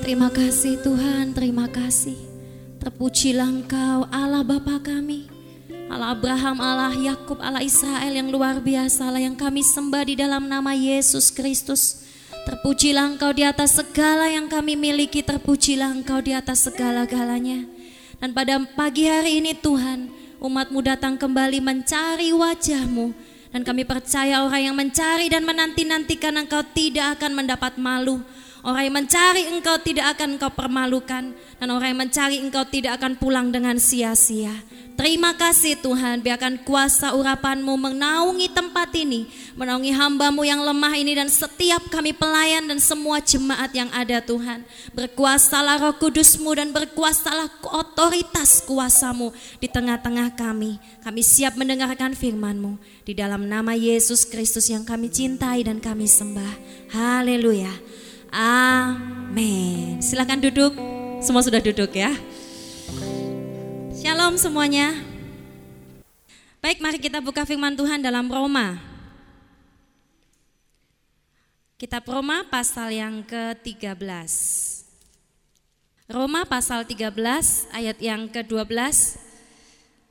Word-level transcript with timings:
Terima 0.00 0.32
kasih 0.32 0.80
Tuhan, 0.80 1.36
terima 1.36 1.68
kasih. 1.68 2.16
Terpujilah 2.80 3.44
Engkau 3.44 4.08
Allah 4.08 4.40
Bapa 4.40 4.80
kami. 4.80 5.28
Allah 5.88 6.16
Abraham, 6.16 6.56
Allah 6.60 6.96
Yakub, 6.96 7.40
Allah 7.40 7.60
Israel 7.60 8.12
yang 8.12 8.32
luar 8.32 8.60
biasa, 8.60 9.08
Allah 9.08 9.24
yang 9.24 9.36
kami 9.36 9.60
sembah 9.60 10.04
di 10.08 10.16
dalam 10.16 10.48
nama 10.48 10.72
Yesus 10.72 11.28
Kristus. 11.28 12.08
Terpujilah 12.48 13.16
Engkau 13.16 13.36
di 13.36 13.44
atas 13.44 13.76
segala 13.76 14.32
yang 14.32 14.48
kami 14.48 14.72
miliki, 14.72 15.20
terpujilah 15.20 15.92
Engkau 15.92 16.24
di 16.24 16.32
atas 16.32 16.64
segala-galanya. 16.64 17.68
Dan 18.16 18.32
pada 18.32 18.56
pagi 18.76 19.04
hari 19.04 19.44
ini 19.44 19.52
Tuhan, 19.52 20.08
umatmu 20.40 20.80
datang 20.80 21.20
kembali 21.20 21.60
mencari 21.60 22.32
wajahmu. 22.32 23.12
Dan 23.48 23.64
kami 23.64 23.88
percaya 23.88 24.44
orang 24.44 24.72
yang 24.72 24.76
mencari 24.76 25.32
dan 25.32 25.44
menanti-nantikan 25.48 26.36
engkau 26.36 26.60
tidak 26.76 27.16
akan 27.16 27.32
mendapat 27.32 27.80
malu. 27.80 28.20
Orang 28.60 28.82
yang 28.84 28.96
mencari 29.00 29.48
engkau 29.48 29.80
tidak 29.80 30.18
akan 30.18 30.36
engkau 30.36 30.52
permalukan 30.52 31.32
dan 31.58 31.68
orang 31.74 31.94
yang 31.94 32.00
mencari 32.06 32.36
engkau 32.38 32.62
tidak 32.66 33.02
akan 33.02 33.18
pulang 33.18 33.50
dengan 33.50 33.76
sia-sia. 33.76 34.54
Terima 34.98 35.30
kasih 35.30 35.78
Tuhan, 35.78 36.26
biarkan 36.26 36.66
kuasa 36.66 37.14
urapanmu 37.14 37.70
menaungi 37.70 38.50
tempat 38.50 38.90
ini, 38.98 39.30
menaungi 39.54 39.94
hambamu 39.94 40.42
yang 40.42 40.58
lemah 40.58 40.90
ini 40.98 41.14
dan 41.14 41.30
setiap 41.30 41.86
kami 41.86 42.10
pelayan 42.10 42.66
dan 42.66 42.82
semua 42.82 43.22
jemaat 43.22 43.70
yang 43.70 43.86
ada 43.94 44.18
Tuhan. 44.18 44.66
Berkuasalah 44.98 45.78
roh 45.86 45.94
kudusmu 46.02 46.50
dan 46.50 46.74
berkuasalah 46.74 47.46
otoritas 47.70 48.66
kuasamu 48.66 49.30
di 49.62 49.70
tengah-tengah 49.70 50.34
kami. 50.34 50.82
Kami 51.06 51.22
siap 51.22 51.54
mendengarkan 51.54 52.18
firmanmu 52.18 52.82
di 53.06 53.14
dalam 53.14 53.46
nama 53.46 53.78
Yesus 53.78 54.26
Kristus 54.26 54.66
yang 54.66 54.82
kami 54.82 55.14
cintai 55.14 55.62
dan 55.62 55.78
kami 55.78 56.10
sembah. 56.10 56.54
Haleluya. 56.90 57.70
Amin. 58.34 60.02
Silakan 60.02 60.42
duduk. 60.42 60.74
Semua 61.18 61.42
sudah 61.42 61.58
duduk 61.58 61.98
ya. 61.98 62.14
Shalom 63.98 64.38
semuanya. 64.38 64.94
Baik, 66.62 66.78
mari 66.78 67.02
kita 67.02 67.18
buka 67.18 67.42
firman 67.42 67.74
Tuhan 67.74 67.98
dalam 67.98 68.30
Roma. 68.30 68.78
Kitab 71.74 72.06
Roma 72.06 72.46
pasal 72.46 72.94
yang 72.94 73.26
ke-13. 73.26 73.98
Roma 76.06 76.46
pasal 76.46 76.86
13 76.86 77.10
ayat 77.74 77.98
yang 77.98 78.30
ke-12 78.30 79.18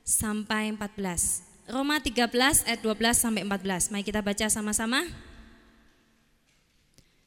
sampai 0.04 0.76
14. 0.76 1.72
Roma 1.72 2.04
13 2.04 2.68
ayat 2.68 2.80
12 2.84 3.16
sampai 3.16 3.48
14. 3.48 3.96
Mari 3.96 4.04
kita 4.04 4.20
baca 4.20 4.46
sama-sama. 4.52 5.08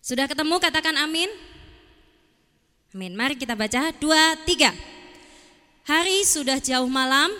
Sudah 0.04 0.28
ketemu 0.28 0.60
katakan 0.60 1.00
amin. 1.00 1.32
Amin. 2.90 3.14
Mari 3.14 3.38
kita 3.38 3.54
baca. 3.54 3.94
Dua, 4.02 4.34
tiga. 4.42 4.74
Hari 5.86 6.26
sudah 6.26 6.58
jauh 6.58 6.90
malam. 6.90 7.30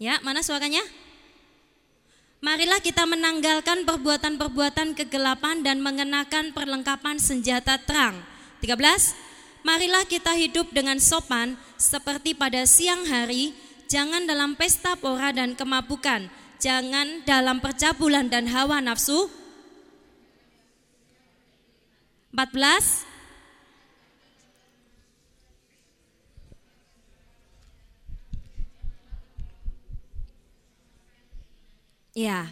Ya, 0.00 0.16
mana 0.24 0.40
suaranya? 0.40 0.80
Marilah 2.40 2.80
kita 2.80 3.04
menanggalkan 3.04 3.84
perbuatan-perbuatan 3.84 4.94
kegelapan 4.94 5.60
dan 5.60 5.84
mengenakan 5.84 6.54
perlengkapan 6.56 7.20
senjata 7.20 7.76
terang. 7.82 8.16
13. 8.64 8.78
Marilah 9.66 10.06
kita 10.06 10.32
hidup 10.38 10.70
dengan 10.72 10.96
sopan 11.02 11.58
seperti 11.76 12.32
pada 12.32 12.64
siang 12.64 13.04
hari, 13.04 13.52
jangan 13.90 14.24
dalam 14.24 14.54
pesta 14.54 14.94
pora 14.94 15.34
dan 15.34 15.58
kemabukan, 15.58 16.30
jangan 16.62 17.26
dalam 17.26 17.58
percabulan 17.58 18.30
dan 18.30 18.46
hawa 18.48 18.78
nafsu, 18.78 19.26
14 22.30 23.07
Ya, 32.18 32.50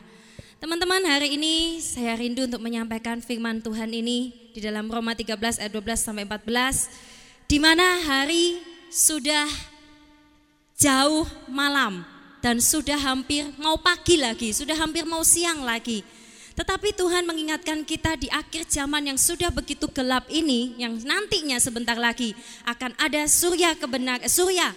teman-teman 0.63 1.03
hari 1.11 1.35
ini 1.35 1.83
saya 1.83 2.15
rindu 2.15 2.47
untuk 2.47 2.63
menyampaikan 2.63 3.19
firman 3.19 3.59
Tuhan 3.59 3.91
ini 3.91 4.31
di 4.55 4.63
dalam 4.63 4.87
Roma 4.87 5.11
13 5.11 5.59
ayat 5.59 5.75
12 5.75 6.07
sampai 6.07 6.23
14 6.23 7.51
di 7.51 7.59
mana 7.59 7.99
hari 8.07 8.63
sudah 8.95 9.51
jauh 10.79 11.27
malam 11.51 12.07
dan 12.39 12.63
sudah 12.63 12.95
hampir 12.95 13.43
mau 13.59 13.75
pagi 13.75 14.15
lagi, 14.15 14.55
sudah 14.55 14.79
hampir 14.79 15.03
mau 15.03 15.27
siang 15.27 15.67
lagi. 15.67 16.07
Tetapi 16.55 16.95
Tuhan 16.95 17.27
mengingatkan 17.27 17.83
kita 17.83 18.15
di 18.23 18.31
akhir 18.31 18.71
zaman 18.71 19.11
yang 19.11 19.19
sudah 19.19 19.51
begitu 19.51 19.91
gelap 19.91 20.31
ini, 20.31 20.79
yang 20.79 20.95
nantinya 21.03 21.59
sebentar 21.59 21.99
lagi 21.99 22.39
akan 22.71 22.95
ada 23.03 23.27
surya 23.27 23.75
kebenar, 23.75 24.23
eh, 24.23 24.31
surya 24.31 24.71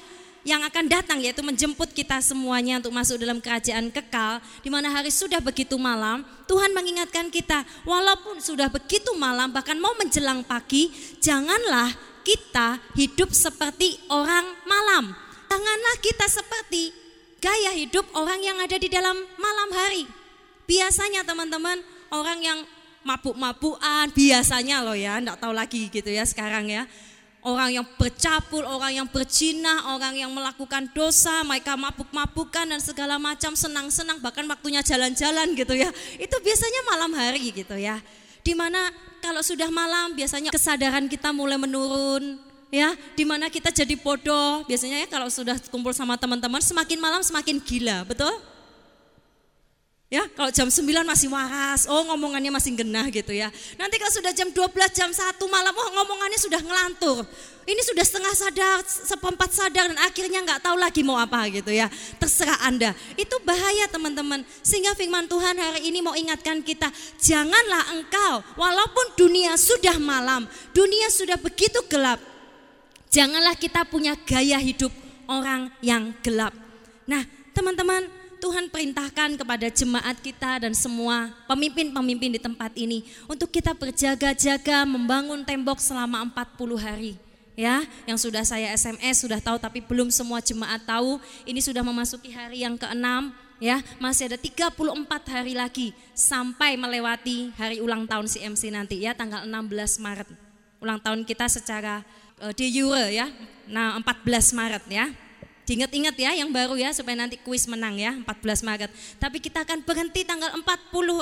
yang 0.47 0.63
akan 0.63 0.85
datang 0.87 1.19
yaitu 1.19 1.43
menjemput 1.43 1.91
kita 1.91 2.23
semuanya 2.23 2.79
untuk 2.79 2.95
masuk 2.95 3.19
dalam 3.19 3.43
kerajaan 3.43 3.91
kekal 3.91 4.39
di 4.63 4.69
mana 4.71 4.87
hari 4.87 5.11
sudah 5.11 5.43
begitu 5.43 5.75
malam 5.75 6.23
Tuhan 6.47 6.71
mengingatkan 6.71 7.27
kita 7.27 7.67
walaupun 7.83 8.39
sudah 8.39 8.71
begitu 8.71 9.11
malam 9.19 9.51
bahkan 9.51 9.75
mau 9.75 9.91
menjelang 9.99 10.41
pagi 10.47 10.89
janganlah 11.19 11.91
kita 12.23 12.79
hidup 12.95 13.35
seperti 13.35 13.99
orang 14.07 14.47
malam 14.63 15.11
janganlah 15.51 15.95
kita 15.99 16.25
seperti 16.31 16.95
gaya 17.43 17.75
hidup 17.75 18.07
orang 18.15 18.39
yang 18.39 18.57
ada 18.63 18.79
di 18.79 18.87
dalam 18.87 19.15
malam 19.35 19.69
hari 19.75 20.07
Biasanya 20.69 21.25
teman-teman 21.25 21.81
orang 22.13 22.37
yang 22.45 22.59
mabuk-mabukan 23.01 24.13
biasanya 24.13 24.85
loh 24.85 24.93
ya, 24.93 25.17
enggak 25.17 25.41
tahu 25.41 25.49
lagi 25.49 25.89
gitu 25.89 26.13
ya 26.13 26.21
sekarang 26.29 26.69
ya. 26.69 26.85
Orang 27.39 27.71
yang 27.71 27.87
bercapul, 27.95 28.67
orang 28.67 28.99
yang 28.99 29.07
berzina, 29.07 29.95
orang 29.95 30.11
yang 30.11 30.27
melakukan 30.27 30.91
dosa, 30.91 31.39
mereka 31.47 31.79
mabuk-mabukan 31.79 32.67
dan 32.67 32.83
segala 32.83 33.15
macam 33.15 33.55
senang-senang 33.55 34.19
bahkan 34.19 34.43
waktunya 34.43 34.83
jalan-jalan 34.83 35.55
gitu 35.55 35.71
ya. 35.71 35.87
Itu 36.19 36.35
biasanya 36.43 36.81
malam 36.91 37.11
hari 37.15 37.55
gitu 37.55 37.79
ya. 37.79 38.03
Di 38.43 38.51
mana 38.51 38.91
kalau 39.23 39.39
sudah 39.39 39.71
malam 39.71 40.19
biasanya 40.19 40.51
kesadaran 40.51 41.07
kita 41.07 41.31
mulai 41.31 41.55
menurun, 41.55 42.49
ya 42.69 42.93
di 43.17 43.25
mana 43.25 43.49
kita 43.49 43.73
jadi 43.73 43.97
bodoh 43.97 44.61
biasanya 44.69 45.05
ya 45.05 45.07
kalau 45.09 45.25
sudah 45.27 45.57
kumpul 45.73 45.89
sama 45.89 46.15
teman-teman 46.15 46.61
semakin 46.61 47.01
malam 47.01 47.21
semakin 47.25 47.57
gila 47.57 48.05
betul 48.05 48.31
Ya, 50.09 50.25
kalau 50.33 50.49
jam 50.49 50.65
9 50.65 51.05
masih 51.05 51.29
waras, 51.29 51.85
oh 51.85 52.01
ngomongannya 52.09 52.49
masih 52.49 52.73
genah 52.73 53.05
gitu 53.13 53.29
ya. 53.29 53.53
Nanti 53.77 54.01
kalau 54.01 54.09
sudah 54.09 54.33
jam 54.33 54.49
12, 54.49 54.65
jam 54.89 55.13
1 55.13 55.37
malam, 55.45 55.69
oh 55.69 55.89
ngomongannya 55.93 56.41
sudah 56.41 56.57
ngelantur. 56.65 57.29
Ini 57.69 57.77
sudah 57.85 58.01
setengah 58.01 58.33
sadar, 58.33 58.81
seperempat 58.89 59.53
sadar 59.53 59.85
dan 59.93 59.99
akhirnya 60.01 60.41
nggak 60.41 60.65
tahu 60.65 60.81
lagi 60.81 61.05
mau 61.05 61.13
apa 61.13 61.45
gitu 61.53 61.69
ya. 61.69 61.85
Terserah 62.17 62.57
Anda. 62.65 62.97
Itu 63.13 63.37
bahaya 63.45 63.85
teman-teman. 63.85 64.41
Sehingga 64.65 64.97
firman 64.97 65.29
Tuhan 65.29 65.53
hari 65.53 65.85
ini 65.93 66.01
mau 66.01 66.17
ingatkan 66.17 66.65
kita, 66.65 66.89
janganlah 67.21 67.93
engkau 67.93 68.41
walaupun 68.57 69.13
dunia 69.13 69.53
sudah 69.61 70.01
malam, 70.01 70.49
dunia 70.73 71.13
sudah 71.13 71.37
begitu 71.37 71.85
gelap. 71.85 72.17
Janganlah 73.13 73.53
kita 73.53 73.85
punya 73.85 74.17
gaya 74.25 74.57
hidup 74.57 74.89
orang 75.29 75.69
yang 75.85 76.17
gelap. 76.25 76.57
Nah, 77.05 77.21
teman-teman, 77.53 78.18
Tuhan 78.39 78.71
perintahkan 78.71 79.35
kepada 79.35 79.67
jemaat 79.67 80.17
kita 80.23 80.63
dan 80.63 80.71
semua 80.71 81.29
pemimpin-pemimpin 81.45 82.39
di 82.39 82.41
tempat 82.41 82.71
ini 82.79 83.03
untuk 83.27 83.51
kita 83.51 83.75
berjaga-jaga 83.75 84.87
membangun 84.87 85.43
tembok 85.43 85.83
selama 85.83 86.23
40 86.31 86.79
hari. 86.79 87.13
Ya, 87.59 87.83
yang 88.07 88.15
sudah 88.15 88.47
saya 88.47 88.71
SMS 88.71 89.19
sudah 89.19 89.43
tahu 89.43 89.59
tapi 89.59 89.83
belum 89.83 90.07
semua 90.07 90.39
jemaat 90.39 90.79
tahu. 90.87 91.19
Ini 91.43 91.59
sudah 91.59 91.83
memasuki 91.83 92.31
hari 92.31 92.63
yang 92.63 92.79
keenam 92.79 93.35
ya, 93.59 93.83
masih 93.99 94.31
ada 94.31 94.39
34 94.39 94.79
hari 95.27 95.53
lagi 95.59 95.91
sampai 96.15 96.79
melewati 96.79 97.51
hari 97.59 97.83
ulang 97.83 98.07
tahun 98.07 98.31
CMC 98.31 98.71
nanti 98.71 99.03
ya 99.03 99.11
tanggal 99.11 99.43
16 99.43 99.99
Maret. 99.99 100.31
Ulang 100.79 101.03
tahun 101.03 101.27
kita 101.27 101.51
secara 101.51 102.07
uh, 102.39 102.55
de 102.55 102.67
jure 102.71 103.11
ya. 103.11 103.27
Nah, 103.67 103.99
14 103.99 104.55
Maret 104.55 104.83
ya. 104.87 105.11
Diingat-ingat 105.69 106.17
ya 106.17 106.33
yang 106.33 106.49
baru 106.49 106.73
ya 106.81 106.89
supaya 106.89 107.13
nanti 107.13 107.37
kuis 107.37 107.69
menang 107.69 107.93
ya 108.01 108.17
14 108.25 108.65
Maret. 108.65 108.89
Tapi 109.21 109.37
kita 109.37 109.61
akan 109.61 109.85
berhenti 109.85 110.25
tanggal 110.25 110.49
40 110.57 110.65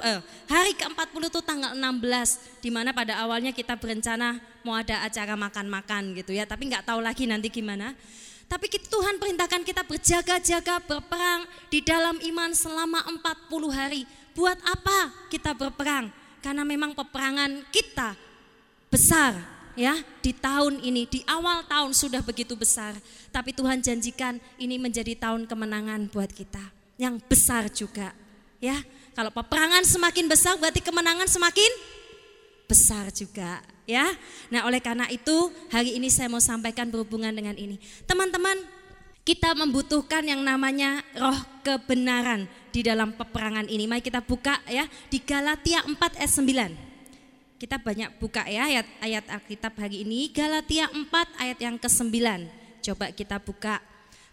eh, 0.07 0.23
hari 0.47 0.71
ke-40 0.71 1.27
itu 1.27 1.41
tanggal 1.43 1.75
16 1.75 2.63
di 2.63 2.71
mana 2.71 2.95
pada 2.95 3.19
awalnya 3.19 3.51
kita 3.51 3.75
berencana 3.75 4.39
mau 4.63 4.79
ada 4.79 5.03
acara 5.03 5.35
makan-makan 5.35 6.15
gitu 6.15 6.31
ya, 6.31 6.47
tapi 6.47 6.71
nggak 6.71 6.87
tahu 6.87 7.03
lagi 7.03 7.27
nanti 7.27 7.51
gimana. 7.51 7.91
Tapi 8.47 8.71
Tuhan 8.71 9.19
perintahkan 9.19 9.67
kita 9.67 9.83
berjaga-jaga 9.83 10.79
berperang 10.79 11.43
di 11.67 11.83
dalam 11.83 12.15
iman 12.15 12.55
selama 12.55 13.03
40 13.51 13.51
hari. 13.75 14.07
Buat 14.31 14.63
apa 14.63 15.27
kita 15.27 15.51
berperang? 15.59 16.07
Karena 16.39 16.63
memang 16.63 16.95
peperangan 16.95 17.67
kita 17.67 18.15
besar 18.87 19.56
ya 19.77 19.95
di 20.19 20.33
tahun 20.33 20.81
ini, 20.81 21.05
di 21.05 21.21
awal 21.29 21.63
tahun 21.69 21.93
sudah 21.93 22.25
begitu 22.25 22.57
besar. 22.57 22.97
Tapi 23.29 23.53
Tuhan 23.53 23.79
janjikan 23.79 24.41
ini 24.57 24.81
menjadi 24.81 25.13
tahun 25.15 25.45
kemenangan 25.45 26.09
buat 26.09 26.33
kita. 26.33 26.73
Yang 26.97 27.15
besar 27.29 27.69
juga. 27.69 28.11
Ya, 28.57 28.81
kalau 29.13 29.29
peperangan 29.29 29.85
semakin 29.85 30.25
besar 30.25 30.57
berarti 30.57 30.81
kemenangan 30.81 31.29
semakin 31.29 31.71
besar 32.65 33.13
juga 33.13 33.61
ya. 33.85 34.09
Nah, 34.49 34.65
oleh 34.65 34.81
karena 34.81 35.05
itu 35.13 35.53
hari 35.69 35.95
ini 35.95 36.09
saya 36.09 36.27
mau 36.27 36.41
sampaikan 36.41 36.89
berhubungan 36.89 37.31
dengan 37.31 37.53
ini. 37.53 37.77
Teman-teman, 38.09 38.57
kita 39.27 39.53
membutuhkan 39.53 40.23
yang 40.23 40.39
namanya 40.39 41.03
roh 41.15 41.37
kebenaran 41.59 42.49
di 42.71 42.81
dalam 42.81 43.11
peperangan 43.11 43.67
ini. 43.67 43.83
Mari 43.83 43.99
kita 43.99 44.23
buka 44.23 44.57
ya 44.65 44.87
di 45.11 45.19
Galatia 45.19 45.83
4 45.83 45.99
ayat 46.17 46.31
9. 46.31 46.86
Kita 47.57 47.81
banyak 47.81 48.21
buka 48.21 48.45
ya 48.45 48.69
ayat 48.69 48.85
ayat 49.01 49.25
Alkitab 49.33 49.73
hari 49.81 50.05
ini 50.05 50.29
Galatia 50.29 50.85
4 50.93 51.41
ayat 51.41 51.57
yang 51.57 51.81
ke-9. 51.81 52.13
Coba 52.85 53.09
kita 53.09 53.41
buka. 53.41 53.81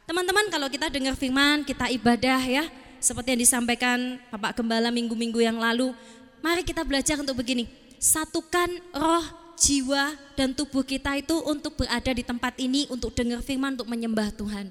Teman-teman 0.04 0.52
kalau 0.52 0.68
kita 0.68 0.92
dengar 0.92 1.16
firman, 1.16 1.64
kita 1.64 1.88
ibadah 1.88 2.36
ya, 2.44 2.68
seperti 3.00 3.32
yang 3.32 3.40
disampaikan 3.40 4.20
Bapak 4.28 4.60
Gembala 4.60 4.92
minggu-minggu 4.92 5.40
yang 5.40 5.56
lalu, 5.56 5.96
mari 6.44 6.60
kita 6.68 6.84
belajar 6.84 7.16
untuk 7.16 7.40
begini. 7.40 7.64
Satukan 7.96 8.68
roh, 8.92 9.24
jiwa 9.56 10.12
dan 10.36 10.52
tubuh 10.52 10.84
kita 10.84 11.16
itu 11.16 11.40
untuk 11.48 11.80
berada 11.80 12.12
di 12.12 12.20
tempat 12.20 12.60
ini 12.60 12.84
untuk 12.92 13.16
dengar 13.16 13.40
firman 13.40 13.80
untuk 13.80 13.88
menyembah 13.88 14.36
Tuhan. 14.36 14.68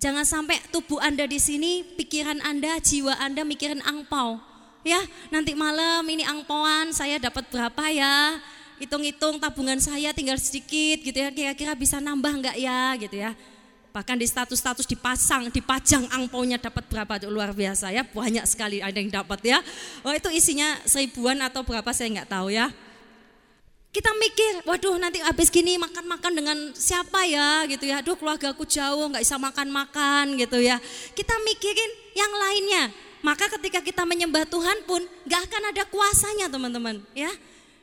Jangan 0.00 0.24
sampai 0.24 0.56
tubuh 0.72 0.96
Anda 1.04 1.28
di 1.28 1.36
sini, 1.36 1.84
pikiran 2.00 2.40
Anda, 2.40 2.80
jiwa 2.80 3.20
Anda 3.20 3.44
mikirin 3.44 3.84
angpau. 3.84 4.49
Ya, 4.80 5.00
nanti 5.28 5.52
malam 5.52 6.00
ini 6.08 6.24
angpauan 6.24 6.96
saya 6.96 7.20
dapat 7.20 7.44
berapa 7.52 7.84
ya? 7.92 8.40
Hitung-hitung 8.80 9.36
tabungan 9.36 9.76
saya 9.76 10.16
tinggal 10.16 10.40
sedikit 10.40 11.04
gitu 11.04 11.12
ya, 11.20 11.28
kira-kira 11.28 11.76
bisa 11.76 12.00
nambah 12.00 12.32
enggak 12.32 12.56
ya 12.56 12.96
gitu 12.96 13.20
ya. 13.20 13.36
Bahkan 13.92 14.16
di 14.16 14.24
status-status 14.24 14.88
dipasang, 14.88 15.52
dipajang 15.52 16.08
angpaunya 16.08 16.56
dapat 16.56 16.88
berapa 16.88 17.20
luar 17.28 17.52
biasa 17.52 17.92
ya, 17.92 18.08
banyak 18.08 18.46
sekali 18.48 18.80
ada 18.80 18.96
yang 18.96 19.12
dapat 19.12 19.40
ya. 19.44 19.58
Oh 20.00 20.16
itu 20.16 20.32
isinya 20.32 20.80
seribuan 20.88 21.36
atau 21.44 21.60
berapa 21.60 21.92
saya 21.92 22.08
nggak 22.16 22.30
tahu 22.32 22.48
ya. 22.48 22.72
Kita 23.90 24.14
mikir, 24.16 24.64
waduh 24.70 24.96
nanti 24.96 25.18
habis 25.18 25.50
gini 25.50 25.74
makan-makan 25.74 26.32
dengan 26.32 26.58
siapa 26.72 27.26
ya 27.26 27.66
gitu 27.68 27.84
ya. 27.84 28.00
Aduh 28.00 28.14
keluarga 28.16 28.54
aku 28.54 28.64
jauh 28.64 29.10
nggak 29.12 29.26
bisa 29.26 29.36
makan-makan 29.36 30.38
gitu 30.40 30.62
ya. 30.62 30.80
Kita 31.12 31.34
mikirin 31.42 31.90
yang 32.16 32.32
lainnya. 32.32 33.09
Maka 33.20 33.52
ketika 33.58 33.84
kita 33.84 34.02
menyembah 34.08 34.48
Tuhan 34.48 34.84
pun 34.88 35.04
nggak 35.28 35.42
akan 35.48 35.62
ada 35.72 35.82
kuasanya 35.88 36.46
teman-teman 36.48 37.04
ya. 37.12 37.28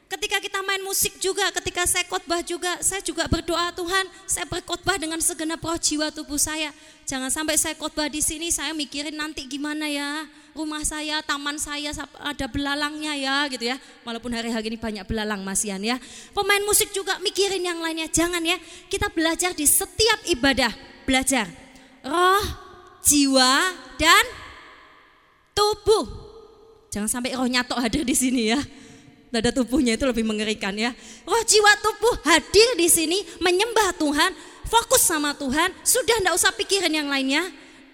Ketika 0.07 0.39
kita 0.39 0.63
main 0.63 0.79
musik 0.87 1.19
juga, 1.19 1.51
ketika 1.51 1.83
saya 1.83 2.07
khotbah 2.07 2.39
juga, 2.39 2.79
saya 2.79 3.03
juga 3.03 3.27
berdoa 3.27 3.75
Tuhan, 3.75 4.07
saya 4.23 4.47
berkhotbah 4.47 4.95
dengan 4.95 5.19
segenap 5.19 5.59
roh 5.59 5.75
jiwa 5.75 6.07
tubuh 6.15 6.39
saya. 6.39 6.71
Jangan 7.03 7.27
sampai 7.27 7.59
saya 7.59 7.75
khotbah 7.75 8.07
di 8.07 8.23
sini, 8.23 8.47
saya 8.47 8.71
mikirin 8.71 9.19
nanti 9.19 9.43
gimana 9.43 9.91
ya, 9.91 10.23
rumah 10.55 10.79
saya, 10.87 11.19
taman 11.27 11.59
saya 11.59 11.91
ada 12.23 12.47
belalangnya 12.47 13.19
ya, 13.19 13.51
gitu 13.51 13.67
ya. 13.67 13.75
Walaupun 14.07 14.31
hari-hari 14.31 14.71
ini 14.71 14.79
banyak 14.79 15.03
belalang 15.03 15.43
masian 15.43 15.83
ya. 15.83 15.99
Pemain 16.31 16.63
musik 16.63 16.95
juga 16.95 17.19
mikirin 17.19 17.67
yang 17.67 17.83
lainnya, 17.83 18.07
jangan 18.07 18.39
ya. 18.39 18.55
Kita 18.87 19.11
belajar 19.11 19.51
di 19.51 19.67
setiap 19.67 20.23
ibadah, 20.23 20.71
belajar 21.03 21.51
roh, 21.99 22.47
jiwa 23.03 23.75
dan 23.99 24.46
tubuh. 25.57 26.05
Jangan 26.93 27.09
sampai 27.09 27.33
rohnya 27.33 27.65
tok 27.65 27.81
hadir 27.81 28.05
di 28.05 28.13
sini 28.13 28.53
ya 28.53 28.61
dada 29.27 29.51
tubuhnya 29.51 29.95
itu 29.95 30.05
lebih 30.07 30.23
mengerikan 30.23 30.73
ya. 30.75 30.95
Roh 31.27 31.43
jiwa 31.43 31.71
tubuh 31.83 32.15
hadir 32.27 32.67
di 32.79 32.87
sini 32.87 33.17
menyembah 33.43 33.95
Tuhan, 33.99 34.31
fokus 34.67 35.03
sama 35.03 35.35
Tuhan, 35.35 35.71
sudah 35.83 36.23
ndak 36.23 36.35
usah 36.35 36.51
pikirin 36.55 36.91
yang 36.91 37.09
lainnya. 37.11 37.43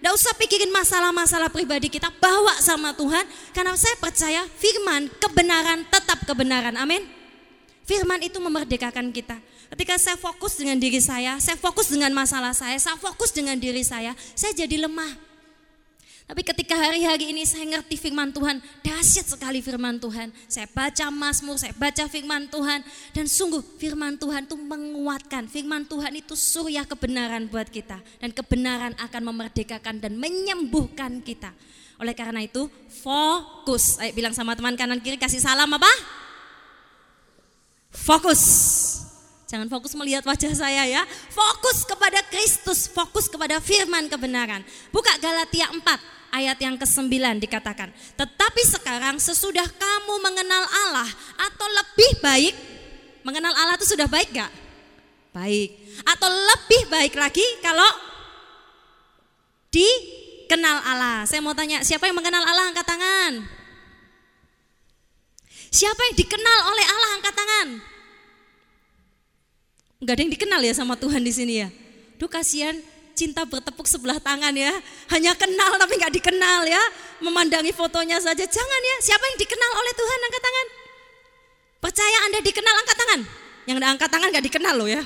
Ndak 0.03 0.13
usah 0.19 0.35
pikirin 0.35 0.67
masalah-masalah 0.67 1.47
pribadi 1.47 1.87
kita, 1.87 2.11
bawa 2.19 2.59
sama 2.59 2.91
Tuhan. 2.91 3.23
Karena 3.55 3.71
saya 3.79 3.95
percaya 3.95 4.43
firman, 4.59 5.07
kebenaran 5.15 5.87
tetap 5.87 6.27
kebenaran. 6.27 6.75
Amin. 6.75 7.07
Firman 7.87 8.19
itu 8.19 8.35
memerdekakan 8.35 9.15
kita. 9.15 9.39
Ketika 9.71 9.95
saya 9.95 10.19
fokus 10.19 10.59
dengan 10.59 10.75
diri 10.75 10.99
saya, 10.99 11.39
saya 11.39 11.55
fokus 11.55 11.87
dengan 11.87 12.11
masalah 12.11 12.51
saya, 12.51 12.75
saya 12.75 12.99
fokus 12.99 13.31
dengan 13.31 13.55
diri 13.55 13.79
saya, 13.79 14.11
saya 14.35 14.51
jadi 14.51 14.85
lemah. 14.85 15.32
Tapi 16.23 16.39
ketika 16.39 16.79
hari-hari 16.79 17.35
ini 17.35 17.43
saya 17.43 17.67
ngerti 17.67 17.99
firman 17.99 18.31
Tuhan, 18.31 18.63
dahsyat 18.79 19.27
sekali 19.27 19.59
firman 19.59 19.99
Tuhan. 19.99 20.31
Saya 20.47 20.71
baca 20.71 21.11
Mazmur, 21.11 21.59
saya 21.59 21.75
baca 21.75 22.07
firman 22.07 22.47
Tuhan 22.47 22.79
dan 23.11 23.25
sungguh 23.27 23.59
firman 23.75 24.15
Tuhan 24.15 24.47
itu 24.47 24.55
menguatkan. 24.55 25.51
Firman 25.51 25.83
Tuhan 25.83 26.15
itu 26.15 26.31
surya 26.39 26.87
kebenaran 26.87 27.51
buat 27.51 27.67
kita 27.67 27.99
dan 28.23 28.31
kebenaran 28.31 28.95
akan 28.95 29.21
memerdekakan 29.35 29.99
dan 29.99 30.15
menyembuhkan 30.15 31.19
kita. 31.19 31.51
Oleh 31.99 32.15
karena 32.15 32.39
itu, 32.39 32.71
fokus. 33.03 33.99
Ayo 33.99 34.15
bilang 34.15 34.31
sama 34.31 34.55
teman 34.55 34.79
kanan 34.79 35.03
kiri 35.03 35.19
kasih 35.19 35.43
salam 35.43 35.69
apa? 35.75 35.91
Fokus. 37.91 39.02
Jangan 39.53 39.69
fokus 39.69 39.93
melihat 39.93 40.25
wajah 40.25 40.49
saya 40.57 40.81
ya. 40.89 41.05
Fokus 41.29 41.85
kepada 41.85 42.25
Kristus, 42.25 42.89
fokus 42.89 43.29
kepada 43.29 43.61
firman 43.61 44.09
kebenaran. 44.09 44.65
Buka 44.89 45.13
Galatia 45.21 45.69
4 45.69 45.77
ayat 46.33 46.57
yang 46.57 46.73
ke-9 46.73 47.13
dikatakan. 47.37 47.93
Tetapi 48.17 48.61
sekarang 48.65 49.21
sesudah 49.21 49.69
kamu 49.69 50.15
mengenal 50.25 50.65
Allah 50.65 51.05
atau 51.37 51.69
lebih 51.69 52.11
baik, 52.25 52.55
mengenal 53.21 53.53
Allah 53.53 53.77
itu 53.77 53.93
sudah 53.93 54.09
baik 54.09 54.33
gak? 54.33 54.49
Baik. 55.29 55.69
Atau 56.01 56.33
lebih 56.33 56.89
baik 56.89 57.13
lagi 57.13 57.45
kalau 57.61 57.85
dikenal 59.69 60.81
Allah. 60.81 61.29
Saya 61.29 61.45
mau 61.45 61.53
tanya, 61.53 61.85
siapa 61.85 62.09
yang 62.09 62.17
mengenal 62.17 62.41
Allah 62.41 62.73
angkat 62.73 62.89
tangan? 62.89 63.45
Siapa 65.69 66.01
yang 66.09 66.15
dikenal 66.17 66.59
oleh 66.73 66.85
Allah 66.89 67.09
angkat 67.21 67.35
tangan? 67.37 67.92
Enggak 70.03 70.19
ada 70.19 70.21
yang 70.27 70.33
dikenal 70.35 70.61
ya 70.67 70.73
sama 70.75 70.99
Tuhan 70.99 71.23
di 71.23 71.31
sini 71.31 71.63
ya. 71.63 71.71
Duh 72.19 72.27
kasihan 72.27 72.75
cinta 73.15 73.47
bertepuk 73.47 73.87
sebelah 73.87 74.19
tangan 74.19 74.51
ya. 74.51 74.75
Hanya 75.15 75.31
kenal 75.31 75.79
tapi 75.79 75.95
nggak 75.95 76.11
dikenal 76.19 76.67
ya. 76.67 76.83
Memandangi 77.23 77.71
fotonya 77.71 78.19
saja. 78.19 78.43
Jangan 78.43 78.81
ya. 78.83 78.95
Siapa 78.99 79.23
yang 79.23 79.39
dikenal 79.39 79.71
oleh 79.79 79.93
Tuhan 79.95 80.19
angkat 80.27 80.41
tangan? 80.43 80.67
Percaya 81.79 82.17
Anda 82.27 82.39
dikenal 82.43 82.75
angkat 82.83 82.97
tangan. 82.99 83.21
Yang 83.63 83.77
ada 83.79 83.87
angkat 83.95 84.09
tangan 84.11 84.27
nggak 84.27 84.45
dikenal 84.51 84.75
loh 84.75 84.89
ya. 84.91 85.03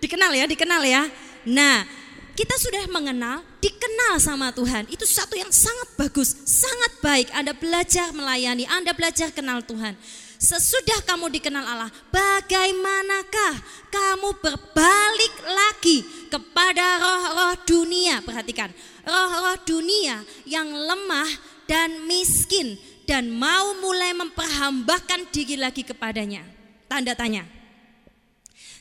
Dikenal 0.00 0.30
ya, 0.32 0.44
dikenal 0.48 0.82
ya. 0.88 1.02
Nah, 1.44 1.84
kita 2.32 2.54
sudah 2.56 2.86
mengenal, 2.88 3.44
dikenal 3.60 4.16
sama 4.16 4.48
Tuhan. 4.54 4.88
Itu 4.88 5.04
satu 5.04 5.36
yang 5.36 5.52
sangat 5.52 5.92
bagus, 5.98 6.32
sangat 6.48 6.92
baik. 7.04 7.28
Anda 7.36 7.52
belajar 7.52 8.16
melayani, 8.16 8.64
Anda 8.64 8.96
belajar 8.96 9.28
kenal 9.28 9.60
Tuhan. 9.66 9.92
Sesudah 10.38 11.02
kamu 11.02 11.34
dikenal 11.34 11.66
Allah, 11.66 11.90
bagaimanakah 12.14 13.58
kamu 13.90 14.38
berbalik 14.38 15.34
lagi 15.42 16.06
kepada 16.30 17.02
roh-roh 17.02 17.58
dunia? 17.66 18.22
Perhatikan, 18.22 18.70
roh-roh 19.02 19.58
dunia 19.66 20.22
yang 20.46 20.70
lemah 20.70 21.26
dan 21.66 22.06
miskin 22.06 22.78
dan 23.02 23.34
mau 23.34 23.74
mulai 23.82 24.14
memperhambakan 24.14 25.26
diri 25.34 25.58
lagi 25.58 25.82
kepadanya. 25.82 26.46
Tanda 26.86 27.18
tanya. 27.18 27.42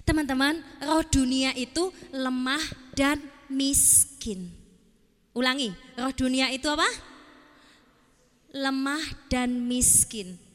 Teman-teman, 0.05 0.61
roh 0.85 1.01
dunia 1.09 1.57
itu 1.57 1.89
lemah 2.13 2.61
dan 2.93 3.17
miskin. 3.49 4.53
Ulangi, 5.33 5.73
roh 5.97 6.13
dunia 6.13 6.53
itu 6.53 6.69
apa? 6.69 6.85
Lemah 8.53 9.01
dan 9.25 9.65
miskin. 9.65 10.46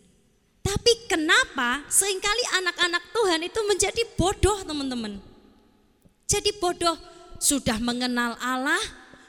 Tapi 0.62 1.10
kenapa 1.10 1.82
sering 1.90 2.22
kali 2.22 2.44
anak-anak 2.62 3.02
Tuhan 3.10 3.40
itu 3.42 3.60
menjadi 3.66 4.02
bodoh 4.14 4.62
teman-teman. 4.62 5.18
Jadi 6.30 6.54
bodoh, 6.56 6.94
sudah 7.42 7.76
mengenal 7.82 8.38
Allah, 8.38 8.80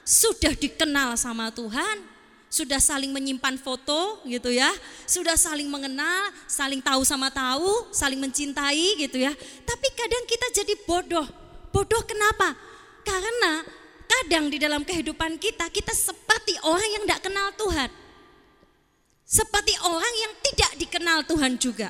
sudah 0.06 0.54
dikenal 0.54 1.18
sama 1.18 1.50
Tuhan, 1.50 2.06
sudah 2.46 2.78
saling 2.78 3.10
menyimpan 3.10 3.58
foto 3.58 4.22
gitu 4.22 4.54
ya, 4.54 4.70
sudah 5.04 5.34
saling 5.34 5.66
mengenal, 5.66 6.30
saling 6.46 6.78
tahu 6.78 7.02
sama 7.02 7.34
tahu, 7.34 7.90
saling 7.90 8.22
mencintai 8.22 8.94
gitu 9.02 9.18
ya. 9.18 9.34
Tapi 9.66 9.88
kadang 9.98 10.24
kita 10.30 10.46
jadi 10.62 10.74
bodoh. 10.86 11.26
Bodoh 11.74 12.02
kenapa? 12.06 12.54
Karena 13.02 13.66
kadang 14.06 14.46
di 14.46 14.62
dalam 14.62 14.86
kehidupan 14.86 15.34
kita, 15.42 15.66
kita 15.74 15.90
seperti 15.90 16.54
orang 16.62 16.88
yang 16.94 17.02
tidak 17.10 17.26
kenal 17.26 17.50
Tuhan. 17.58 17.90
Seperti 19.24 19.72
orang 19.80 20.14
yang 20.20 20.32
tidak 20.44 20.72
dikenal 20.76 21.18
Tuhan 21.24 21.56
juga. 21.56 21.88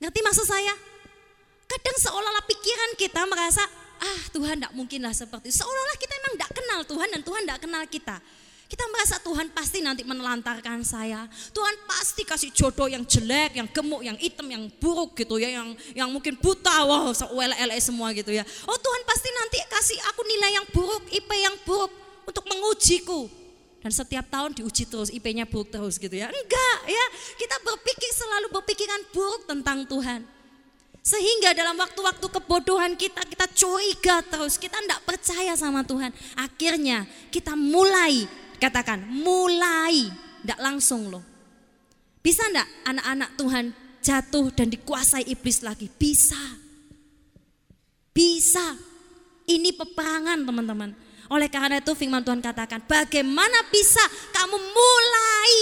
Ngerti 0.00 0.20
maksud 0.24 0.46
saya? 0.48 0.74
Kadang 1.68 1.96
seolah-olah 2.00 2.44
pikiran 2.48 2.90
kita 2.96 3.28
merasa, 3.28 3.60
ah 4.00 4.20
Tuhan 4.32 4.56
tidak 4.56 4.72
mungkinlah 4.72 5.12
seperti 5.12 5.52
itu. 5.52 5.60
Seolah-olah 5.60 5.98
kita 6.00 6.14
memang 6.16 6.32
tidak 6.40 6.52
kenal 6.56 6.80
Tuhan 6.88 7.08
dan 7.12 7.20
Tuhan 7.20 7.40
tidak 7.44 7.60
kenal 7.60 7.84
kita. 7.84 8.16
Kita 8.68 8.84
merasa 8.92 9.16
Tuhan 9.24 9.48
pasti 9.56 9.80
nanti 9.80 10.04
menelantarkan 10.04 10.84
saya. 10.84 11.24
Tuhan 11.56 11.72
pasti 11.88 12.20
kasih 12.24 12.52
jodoh 12.52 12.84
yang 12.84 13.00
jelek, 13.00 13.56
yang 13.56 13.68
gemuk, 13.68 14.04
yang 14.04 14.16
hitam, 14.20 14.44
yang 14.44 14.68
buruk 14.76 15.16
gitu 15.16 15.40
ya, 15.40 15.48
yang 15.56 15.72
yang 15.96 16.08
mungkin 16.12 16.36
buta, 16.36 16.84
wow, 16.84 17.08
semua 17.12 18.12
gitu 18.12 18.28
ya. 18.28 18.44
Oh 18.68 18.76
Tuhan 18.76 19.02
pasti 19.08 19.28
nanti 19.32 19.58
kasih 19.72 19.98
aku 20.12 20.20
nilai 20.20 20.50
yang 20.52 20.66
buruk, 20.68 21.04
IP 21.08 21.30
yang 21.32 21.56
buruk 21.64 21.92
untuk 22.28 22.44
mengujiku. 22.44 23.28
Dan 23.78 23.90
setiap 23.94 24.26
tahun 24.26 24.58
diuji 24.58 24.90
terus 24.90 25.08
IP-nya 25.14 25.46
buruk 25.46 25.70
terus 25.70 25.96
gitu 26.02 26.12
ya. 26.12 26.26
Enggak 26.28 26.78
ya, 26.90 27.06
kita 27.38 27.56
berpikir 27.62 28.10
selalu 28.10 28.46
berpikiran 28.50 29.00
buruk 29.14 29.42
tentang 29.46 29.86
Tuhan. 29.86 30.20
Sehingga 31.08 31.56
dalam 31.56 31.78
waktu-waktu 31.80 32.26
kebodohan 32.28 32.92
kita, 32.98 33.24
kita 33.24 33.46
curiga 33.56 34.20
terus, 34.28 34.60
kita 34.60 34.76
tidak 34.76 35.00
percaya 35.08 35.56
sama 35.56 35.80
Tuhan. 35.80 36.12
Akhirnya 36.36 37.08
kita 37.32 37.56
mulai, 37.56 38.28
katakan 38.60 39.08
mulai, 39.08 40.10
tidak 40.44 40.60
langsung 40.60 41.08
loh. 41.08 41.24
Bisa 42.20 42.44
enggak 42.50 42.68
anak-anak 42.84 43.30
Tuhan 43.40 43.64
jatuh 44.04 44.52
dan 44.52 44.68
dikuasai 44.68 45.24
iblis 45.32 45.64
lagi? 45.64 45.88
Bisa. 45.88 46.40
Bisa. 48.12 48.76
Ini 49.48 49.72
peperangan 49.80 50.44
teman-teman. 50.44 51.07
Oleh 51.28 51.52
karena 51.52 51.76
itu 51.76 51.92
firman 51.92 52.24
Tuhan 52.24 52.40
katakan, 52.40 52.80
bagaimana 52.88 53.68
bisa 53.68 54.00
kamu 54.32 54.56
mulai 54.56 55.54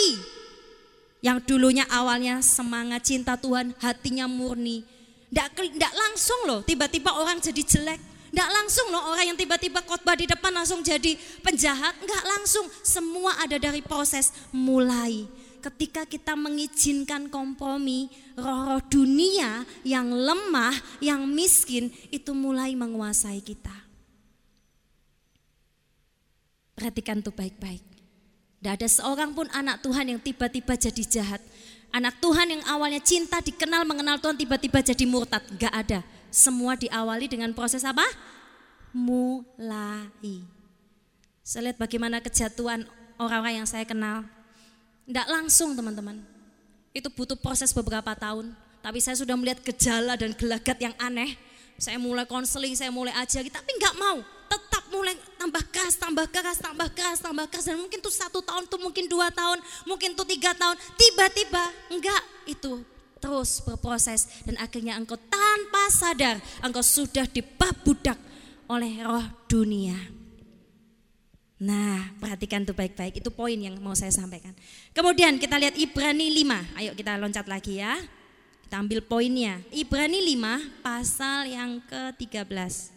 yang 1.26 1.42
dulunya 1.42 1.82
awalnya 1.90 2.38
semangat 2.38 3.10
cinta 3.10 3.34
Tuhan, 3.34 3.74
hatinya 3.82 4.30
murni. 4.30 4.86
Tidak 5.26 5.94
langsung 5.94 6.46
loh, 6.46 6.62
tiba-tiba 6.62 7.18
orang 7.18 7.42
jadi 7.42 7.62
jelek. 7.66 8.00
Tidak 8.30 8.50
langsung 8.52 8.92
loh 8.94 9.10
orang 9.10 9.32
yang 9.32 9.38
tiba-tiba 9.38 9.80
khotbah 9.82 10.14
di 10.14 10.28
depan 10.28 10.54
langsung 10.54 10.84
jadi 10.86 11.18
penjahat. 11.42 11.98
Enggak 11.98 12.24
langsung, 12.30 12.66
semua 12.84 13.34
ada 13.42 13.58
dari 13.58 13.82
proses 13.82 14.30
mulai. 14.54 15.26
Ketika 15.64 16.06
kita 16.06 16.38
mengizinkan 16.38 17.26
kompromi, 17.26 18.06
roh-roh 18.38 18.78
dunia 18.86 19.66
yang 19.82 20.14
lemah, 20.14 20.78
yang 21.02 21.26
miskin 21.26 21.90
itu 22.14 22.30
mulai 22.36 22.76
menguasai 22.78 23.42
kita. 23.42 23.85
Perhatikan 26.76 27.24
tuh 27.24 27.32
baik-baik. 27.32 27.80
Tidak 28.60 28.72
ada 28.76 28.88
seorang 28.88 29.32
pun 29.32 29.48
anak 29.56 29.80
Tuhan 29.80 30.12
yang 30.12 30.20
tiba-tiba 30.20 30.76
jadi 30.76 31.02
jahat. 31.08 31.40
Anak 31.88 32.20
Tuhan 32.20 32.52
yang 32.52 32.62
awalnya 32.68 33.00
cinta, 33.00 33.40
dikenal, 33.40 33.88
mengenal 33.88 34.20
Tuhan, 34.20 34.36
tiba-tiba 34.36 34.84
jadi 34.84 35.04
murtad. 35.08 35.40
Gak 35.56 35.72
ada. 35.72 36.04
Semua 36.28 36.76
diawali 36.76 37.32
dengan 37.32 37.56
proses 37.56 37.80
apa? 37.80 38.04
Mulai. 38.92 40.44
Saya 41.40 41.72
lihat 41.72 41.80
bagaimana 41.80 42.20
kejatuhan 42.20 42.84
orang-orang 43.16 43.64
yang 43.64 43.68
saya 43.68 43.88
kenal. 43.88 44.28
Tidak 45.08 45.26
langsung 45.32 45.72
teman-teman. 45.72 46.20
Itu 46.92 47.08
butuh 47.08 47.40
proses 47.40 47.72
beberapa 47.72 48.12
tahun. 48.12 48.52
Tapi 48.84 48.98
saya 49.00 49.16
sudah 49.16 49.32
melihat 49.32 49.64
gejala 49.64 50.20
dan 50.20 50.36
gelagat 50.36 50.76
yang 50.76 50.92
aneh. 51.00 51.40
Saya 51.80 51.96
mulai 51.96 52.28
konseling, 52.28 52.76
saya 52.76 52.92
mulai 52.92 53.16
aja, 53.16 53.40
tapi 53.40 53.70
nggak 53.80 53.96
mau 53.96 54.35
tetap 54.46 54.84
mulai 54.90 55.14
tambah 55.36 55.62
keras, 55.68 55.94
tambah 55.98 56.26
keras, 56.30 56.58
tambah 56.58 56.88
keras, 56.94 57.18
tambah 57.20 57.46
keras. 57.50 57.66
Dan 57.68 57.78
mungkin 57.82 57.98
tuh 58.00 58.14
satu 58.14 58.40
tahun, 58.42 58.66
tuh 58.70 58.80
mungkin 58.80 59.06
dua 59.06 59.28
tahun, 59.34 59.58
mungkin 59.84 60.16
tuh 60.16 60.26
tiga 60.26 60.54
tahun. 60.56 60.74
Tiba-tiba 60.96 61.62
enggak 61.92 62.22
itu 62.48 62.82
terus 63.18 63.60
berproses. 63.62 64.26
Dan 64.46 64.56
akhirnya 64.62 64.96
engkau 64.96 65.18
tanpa 65.18 65.90
sadar, 65.90 66.38
engkau 66.62 66.82
sudah 66.82 67.26
dipabudak 67.28 68.18
oleh 68.70 69.02
roh 69.02 69.26
dunia. 69.46 69.94
Nah, 71.56 72.12
perhatikan 72.20 72.68
tuh 72.68 72.76
baik-baik. 72.76 73.24
Itu 73.24 73.32
poin 73.32 73.56
yang 73.56 73.80
mau 73.80 73.96
saya 73.96 74.12
sampaikan. 74.12 74.52
Kemudian 74.92 75.40
kita 75.40 75.56
lihat 75.56 75.72
Ibrani 75.72 76.28
5. 76.44 76.76
Ayo 76.76 76.92
kita 76.92 77.16
loncat 77.16 77.48
lagi 77.48 77.80
ya. 77.80 77.96
Kita 78.66 78.82
ambil 78.82 79.00
poinnya. 79.00 79.62
Ibrani 79.72 80.20
5 80.36 80.84
pasal 80.84 81.48
yang 81.48 81.80
ke-13. 81.88 82.95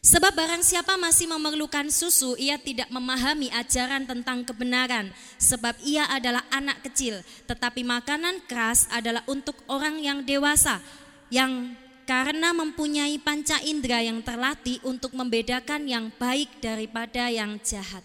Sebab 0.00 0.32
barang 0.32 0.64
siapa 0.64 0.96
masih 0.96 1.28
memerlukan 1.28 1.84
susu, 1.92 2.32
ia 2.40 2.56
tidak 2.56 2.88
memahami 2.88 3.52
ajaran 3.52 4.08
tentang 4.08 4.48
kebenaran, 4.48 5.12
sebab 5.36 5.76
ia 5.84 6.08
adalah 6.08 6.40
anak 6.48 6.80
kecil. 6.88 7.20
Tetapi 7.44 7.84
makanan 7.84 8.40
keras 8.48 8.88
adalah 8.88 9.20
untuk 9.28 9.60
orang 9.68 10.00
yang 10.00 10.24
dewasa, 10.24 10.80
yang 11.28 11.76
karena 12.08 12.56
mempunyai 12.56 13.20
panca 13.20 13.60
indera 13.60 14.00
yang 14.00 14.24
terlatih 14.24 14.80
untuk 14.88 15.12
membedakan 15.12 15.84
yang 15.84 16.08
baik 16.16 16.48
daripada 16.64 17.28
yang 17.28 17.60
jahat. 17.60 18.00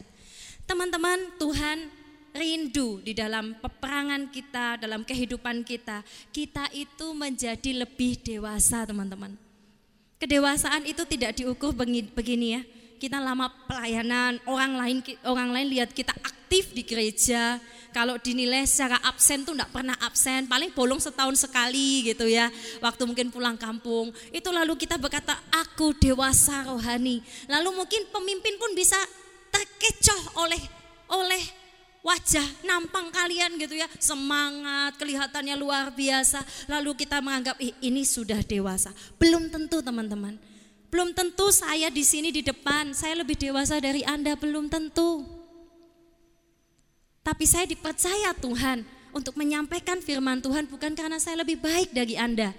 Teman-teman, 0.67 1.31
Tuhan 1.39 1.87
rindu 2.35 2.99
di 3.07 3.15
dalam 3.15 3.55
peperangan 3.63 4.27
kita, 4.35 4.83
dalam 4.83 5.07
kehidupan 5.07 5.63
kita, 5.63 6.03
kita 6.35 6.67
itu 6.75 7.15
menjadi 7.15 7.87
lebih 7.87 8.19
dewasa, 8.19 8.83
teman-teman. 8.83 9.44
Kedewasaan 10.25 10.89
itu 10.89 11.05
tidak 11.05 11.37
diukur 11.37 11.69
begini 11.69 12.57
ya. 12.57 12.65
Kita 12.97 13.21
lama 13.21 13.45
pelayanan, 13.69 14.41
orang 14.49 14.73
lain 14.73 14.97
orang 15.21 15.53
lain 15.53 15.69
lihat 15.69 15.93
kita 15.93 16.17
aktif 16.17 16.73
di 16.73 16.81
gereja. 16.81 17.61
Kalau 17.93 18.17
dinilai 18.17 18.65
secara 18.65 18.97
absen 19.05 19.45
tuh 19.45 19.53
enggak 19.53 19.69
pernah 19.69 19.93
absen, 20.01 20.49
paling 20.49 20.73
bolong 20.73 20.97
setahun 20.97 21.45
sekali 21.45 22.09
gitu 22.09 22.25
ya. 22.25 22.49
Waktu 22.81 23.05
mungkin 23.05 23.29
pulang 23.29 23.53
kampung. 23.53 24.09
Itu 24.33 24.49
lalu 24.49 24.73
kita 24.73 24.97
berkata, 24.97 25.37
aku 25.53 25.93
dewasa 25.93 26.73
rohani. 26.73 27.21
Lalu 27.45 27.85
mungkin 27.85 28.09
pemimpin 28.09 28.57
pun 28.57 28.73
bisa 28.73 28.97
terkecoh 29.53 30.41
oleh 30.41 30.61
oleh 31.05 31.43
wajah 32.05 32.45
nampang 32.61 33.09
kalian 33.09 33.57
gitu 33.57 33.73
ya, 33.73 33.89
semangat, 33.97 34.93
kelihatannya 35.01 35.57
luar 35.57 35.89
biasa. 35.89 36.45
Lalu 36.69 36.93
kita 37.01 37.17
menganggap 37.17 37.57
Ih, 37.57 37.73
ini 37.81 38.05
sudah 38.05 38.45
dewasa. 38.45 38.93
Belum 39.17 39.49
tentu 39.49 39.81
teman-teman. 39.81 40.37
Belum 40.93 41.09
tentu 41.17 41.49
saya 41.49 41.89
di 41.89 42.05
sini 42.05 42.29
di 42.29 42.45
depan, 42.45 42.93
saya 42.93 43.17
lebih 43.25 43.35
dewasa 43.35 43.81
dari 43.81 44.05
Anda, 44.05 44.37
belum 44.37 44.69
tentu. 44.69 45.25
Tapi 47.25 47.43
saya 47.49 47.65
dipercaya 47.65 48.37
Tuhan 48.37 48.85
untuk 49.09 49.33
menyampaikan 49.33 49.97
firman 49.97 50.45
Tuhan 50.45 50.69
bukan 50.69 50.93
karena 50.93 51.17
saya 51.17 51.41
lebih 51.41 51.57
baik 51.57 51.89
dari 51.89 52.13
Anda. 52.13 52.53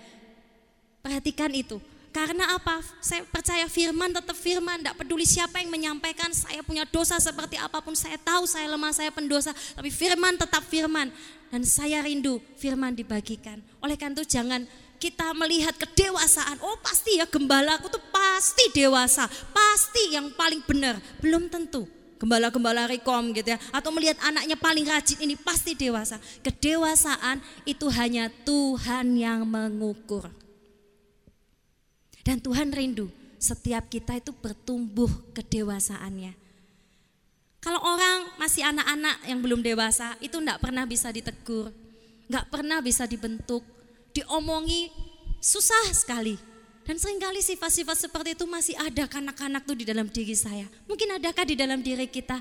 Perhatikan 1.07 1.55
itu. 1.55 1.79
Karena 2.17 2.57
apa? 2.57 2.81
Saya 3.05 3.29
percaya 3.29 3.69
firman 3.69 4.09
tetap 4.09 4.33
firman, 4.33 4.81
tidak 4.81 4.97
peduli 4.97 5.29
siapa 5.29 5.61
yang 5.61 5.69
menyampaikan, 5.69 6.33
saya 6.33 6.65
punya 6.65 6.89
dosa 6.89 7.21
seperti 7.21 7.61
apa 7.61 7.85
pun, 7.85 7.93
saya 7.93 8.17
tahu 8.17 8.49
saya 8.49 8.73
lemah, 8.73 8.89
saya 8.97 9.13
pendosa, 9.13 9.53
tapi 9.53 9.93
firman 9.93 10.33
tetap 10.41 10.65
firman. 10.65 11.13
Dan 11.53 11.61
saya 11.69 12.01
rindu 12.01 12.41
firman 12.57 12.97
dibagikan. 12.97 13.61
Oleh 13.85 14.01
karena 14.01 14.17
itu 14.17 14.33
jangan 14.33 14.65
kita 14.97 15.37
melihat 15.37 15.77
kedewasaan, 15.77 16.57
oh 16.65 16.81
pasti 16.81 17.21
ya 17.21 17.29
gembala 17.29 17.77
aku 17.77 17.93
tuh 17.93 18.01
pasti 18.09 18.65
dewasa, 18.73 19.29
pasti 19.53 20.17
yang 20.17 20.33
paling 20.33 20.65
benar. 20.65 20.97
Belum 21.21 21.53
tentu 21.53 21.85
gembala-gembala 22.17 22.89
rekom 22.89 23.29
gitu 23.37 23.53
ya 23.53 23.61
atau 23.77 23.93
melihat 23.93 24.17
anaknya 24.25 24.57
paling 24.57 24.89
rajin 24.89 25.21
ini 25.21 25.37
pasti 25.37 25.77
dewasa 25.77 26.17
kedewasaan 26.41 27.45
itu 27.69 27.93
hanya 27.93 28.33
Tuhan 28.41 29.21
yang 29.21 29.45
mengukur 29.45 30.33
dan 32.27 32.43
Tuhan 32.43 32.75
rindu 32.75 33.07
setiap 33.39 33.87
kita 33.87 34.19
itu 34.19 34.35
bertumbuh 34.35 35.07
kedewasaannya. 35.31 36.35
Kalau 37.63 37.79
orang 37.79 38.35
masih 38.43 38.67
anak-anak 38.67 39.17
yang 39.31 39.39
belum 39.39 39.63
dewasa 39.63 40.19
itu 40.19 40.35
enggak 40.43 40.59
pernah 40.59 40.83
bisa 40.83 41.15
ditegur, 41.15 41.71
enggak 42.27 42.47
pernah 42.51 42.83
bisa 42.83 43.07
dibentuk, 43.07 43.63
diomongi 44.11 44.91
susah 45.39 45.95
sekali. 45.95 46.35
Dan 46.87 46.99
sering 46.99 47.19
kali 47.19 47.43
sifat-sifat 47.43 48.11
seperti 48.11 48.39
itu 48.39 48.47
masih 48.47 48.75
ada 48.79 49.11
kanak-kanak 49.11 49.67
tuh 49.67 49.75
di 49.75 49.83
dalam 49.87 50.07
diri 50.07 50.35
saya. 50.35 50.67
Mungkin 50.87 51.19
adakah 51.19 51.43
di 51.47 51.59
dalam 51.59 51.83
diri 51.83 52.07
kita? 52.07 52.39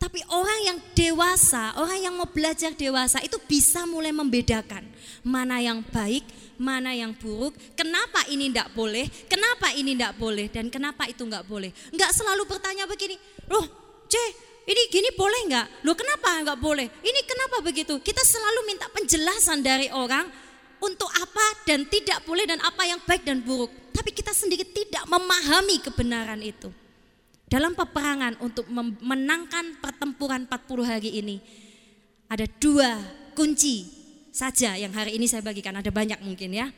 Tapi 0.00 0.24
orang 0.32 0.60
yang 0.64 0.78
dewasa, 0.96 1.76
orang 1.76 2.00
yang 2.00 2.16
mau 2.16 2.24
belajar 2.24 2.72
dewasa 2.72 3.20
itu 3.20 3.36
bisa 3.44 3.84
mulai 3.84 4.16
membedakan 4.16 4.80
mana 5.20 5.60
yang 5.60 5.84
baik, 5.84 6.24
mana 6.56 6.96
yang 6.96 7.12
buruk, 7.12 7.52
kenapa 7.76 8.24
ini 8.32 8.48
tidak 8.48 8.72
boleh, 8.72 9.04
kenapa 9.28 9.76
ini 9.76 9.92
tidak 9.92 10.16
boleh, 10.16 10.48
dan 10.48 10.72
kenapa 10.72 11.04
itu 11.04 11.20
nggak 11.20 11.44
boleh. 11.44 11.68
Nggak 11.92 12.16
selalu 12.16 12.48
bertanya 12.48 12.88
begini, 12.88 13.20
loh, 13.52 13.68
C, 14.08 14.16
ini 14.64 14.82
gini 14.88 15.12
boleh 15.12 15.40
nggak? 15.52 15.66
Loh 15.84 15.92
kenapa 15.92 16.48
nggak 16.48 16.58
boleh? 16.64 16.88
Ini 17.04 17.20
kenapa 17.28 17.60
begitu? 17.60 18.00
Kita 18.00 18.24
selalu 18.24 18.72
minta 18.72 18.88
penjelasan 18.88 19.60
dari 19.60 19.92
orang 19.92 20.24
untuk 20.80 21.12
apa 21.12 21.68
dan 21.68 21.84
tidak 21.84 22.24
boleh 22.24 22.48
dan 22.48 22.56
apa 22.64 22.88
yang 22.88 23.04
baik 23.04 23.20
dan 23.20 23.44
buruk. 23.44 23.68
Tapi 23.92 24.16
kita 24.16 24.32
sendiri 24.32 24.64
tidak 24.64 25.04
memahami 25.12 25.76
kebenaran 25.84 26.40
itu 26.40 26.72
dalam 27.50 27.74
peperangan 27.74 28.38
untuk 28.38 28.70
memenangkan 28.70 29.82
pertempuran 29.82 30.46
40 30.46 30.86
hari 30.86 31.10
ini 31.18 31.42
ada 32.30 32.46
dua 32.62 32.94
kunci 33.34 33.90
saja 34.30 34.78
yang 34.78 34.94
hari 34.94 35.18
ini 35.18 35.26
saya 35.26 35.42
bagikan 35.42 35.74
ada 35.74 35.90
banyak 35.90 36.22
mungkin 36.22 36.54
ya 36.54 36.70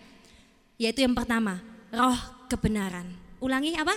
yaitu 0.81 1.05
yang 1.05 1.13
pertama 1.13 1.61
roh 1.93 2.17
kebenaran 2.49 3.05
ulangi 3.45 3.77
apa 3.77 3.93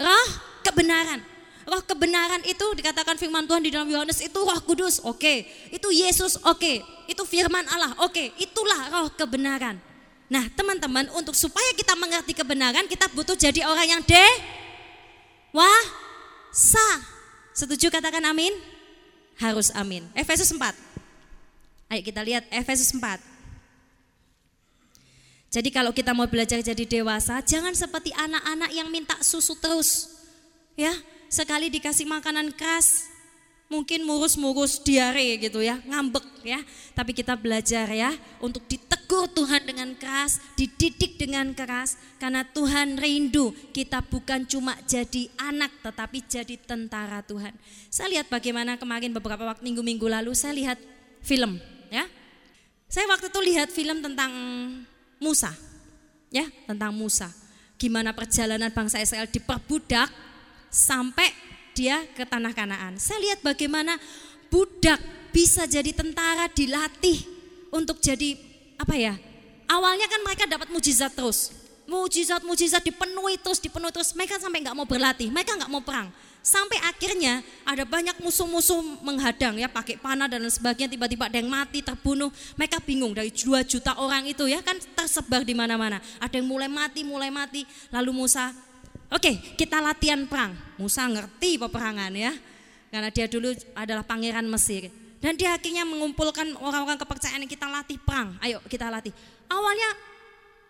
roh 0.00 0.28
kebenaran 0.64 1.20
roh 1.68 1.84
kebenaran 1.84 2.40
itu 2.48 2.64
dikatakan 2.80 3.20
firman 3.20 3.44
Tuhan 3.44 3.60
di 3.60 3.68
dalam 3.68 3.84
Yohanes 3.92 4.24
itu 4.24 4.40
roh 4.40 4.60
kudus 4.64 5.04
oke 5.04 5.20
okay. 5.20 5.44
itu 5.68 5.92
Yesus 5.92 6.40
oke 6.48 6.56
okay. 6.56 6.80
itu 7.04 7.20
firman 7.28 7.68
Allah 7.68 7.92
oke 8.00 8.16
okay. 8.16 8.32
itulah 8.40 8.88
roh 8.88 9.12
kebenaran 9.12 9.76
nah 10.32 10.48
teman-teman 10.56 11.12
untuk 11.12 11.36
supaya 11.36 11.68
kita 11.76 11.92
mengerti 12.00 12.32
kebenaran 12.32 12.88
kita 12.88 13.12
butuh 13.12 13.36
jadi 13.36 13.68
orang 13.68 14.00
yang 14.00 14.02
de 14.08 14.24
Wah, 15.52 15.84
sa. 16.52 16.88
Setuju 17.56 17.90
katakan 17.90 18.22
amin? 18.22 18.52
Harus 19.38 19.70
amin. 19.74 20.06
Efesus 20.14 20.50
4. 20.50 20.60
Ayo 21.88 22.00
kita 22.04 22.20
lihat 22.20 22.44
Efesus 22.52 22.92
4. 22.92 23.38
Jadi 25.48 25.72
kalau 25.72 25.96
kita 25.96 26.12
mau 26.12 26.28
belajar 26.28 26.60
jadi 26.60 26.84
dewasa, 26.84 27.40
jangan 27.40 27.72
seperti 27.72 28.12
anak-anak 28.12 28.70
yang 28.76 28.92
minta 28.92 29.16
susu 29.24 29.56
terus. 29.56 30.12
Ya, 30.76 30.92
sekali 31.32 31.72
dikasih 31.72 32.04
makanan 32.04 32.52
keras, 32.52 33.08
mungkin 33.68 34.08
murus-murus 34.08 34.80
diare 34.80 35.36
gitu 35.36 35.60
ya, 35.60 35.76
ngambek 35.84 36.24
ya. 36.42 36.60
Tapi 36.96 37.12
kita 37.12 37.36
belajar 37.36 37.84
ya 37.92 38.10
untuk 38.40 38.64
ditegur 38.64 39.28
Tuhan 39.36 39.62
dengan 39.68 39.92
keras, 39.94 40.40
dididik 40.56 41.20
dengan 41.20 41.52
keras 41.52 42.00
karena 42.16 42.42
Tuhan 42.48 42.96
rindu 42.96 43.52
kita 43.76 44.00
bukan 44.04 44.48
cuma 44.48 44.74
jadi 44.88 45.28
anak 45.36 45.70
tetapi 45.84 46.24
jadi 46.24 46.56
tentara 46.58 47.20
Tuhan. 47.22 47.52
Saya 47.92 48.18
lihat 48.18 48.32
bagaimana 48.32 48.80
kemarin 48.80 49.12
beberapa 49.12 49.44
waktu 49.44 49.62
minggu-minggu 49.62 50.08
lalu 50.08 50.32
saya 50.32 50.56
lihat 50.56 50.78
film 51.20 51.60
ya. 51.92 52.08
Saya 52.88 53.04
waktu 53.04 53.28
itu 53.28 53.40
lihat 53.52 53.68
film 53.68 54.00
tentang 54.00 54.32
Musa. 55.20 55.52
Ya, 56.32 56.48
tentang 56.64 56.92
Musa. 56.96 57.28
Gimana 57.76 58.16
perjalanan 58.16 58.72
bangsa 58.72 59.00
Israel 59.00 59.28
diperbudak 59.28 60.08
sampai 60.68 61.47
dia 61.78 62.02
ke 62.18 62.26
tanah 62.26 62.50
Kanaan. 62.50 62.98
Saya 62.98 63.22
lihat 63.22 63.38
bagaimana 63.46 63.94
budak 64.50 64.98
bisa 65.30 65.62
jadi 65.70 65.94
tentara 65.94 66.50
dilatih 66.50 67.22
untuk 67.70 68.02
jadi 68.02 68.34
apa 68.74 68.98
ya? 68.98 69.14
Awalnya 69.70 70.10
kan 70.10 70.20
mereka 70.26 70.44
dapat 70.50 70.66
mujizat 70.74 71.14
terus. 71.14 71.54
Mujizat-mujizat 71.88 72.84
dipenuhi 72.84 73.38
terus, 73.38 73.62
dipenuhi 73.62 73.94
terus. 73.94 74.12
Mereka 74.12 74.42
sampai 74.42 74.60
nggak 74.60 74.76
mau 74.76 74.84
berlatih, 74.84 75.30
mereka 75.30 75.54
nggak 75.54 75.70
mau 75.70 75.80
perang. 75.80 76.10
Sampai 76.38 76.80
akhirnya 76.80 77.44
ada 77.68 77.84
banyak 77.84 78.24
musuh-musuh 78.24 78.80
menghadang 79.04 79.60
ya 79.60 79.68
pakai 79.68 80.00
panah 80.00 80.30
dan 80.30 80.40
sebagainya 80.48 80.88
tiba-tiba 80.96 81.28
ada 81.28 81.36
yang 81.36 81.50
mati 81.50 81.84
terbunuh. 81.84 82.32
Mereka 82.56 82.80
bingung 82.82 83.12
dari 83.12 83.28
2 83.28 83.60
juta 83.68 83.92
orang 84.00 84.24
itu 84.24 84.48
ya 84.48 84.64
kan 84.64 84.80
tersebar 84.96 85.44
di 85.44 85.52
mana-mana. 85.52 86.00
Ada 86.16 86.40
yang 86.40 86.48
mulai 86.48 86.68
mati, 86.68 87.04
mulai 87.04 87.28
mati. 87.28 87.68
Lalu 87.92 88.24
Musa 88.24 88.52
Oke, 89.08 89.40
kita 89.56 89.80
latihan 89.80 90.28
perang. 90.28 90.52
Musa 90.76 91.08
ngerti 91.08 91.56
peperangan 91.56 92.12
ya. 92.12 92.32
Karena 92.92 93.08
dia 93.08 93.24
dulu 93.28 93.52
adalah 93.72 94.04
pangeran 94.04 94.44
Mesir. 94.44 94.92
Dan 95.18 95.34
dia 95.34 95.56
akhirnya 95.56 95.82
mengumpulkan 95.82 96.54
orang-orang 96.60 97.00
kepercayaan 97.00 97.42
yang 97.42 97.50
kita 97.50 97.66
latih 97.66 97.98
perang. 97.98 98.36
Ayo 98.44 98.60
kita 98.68 98.86
latih. 98.92 99.10
Awalnya 99.48 99.90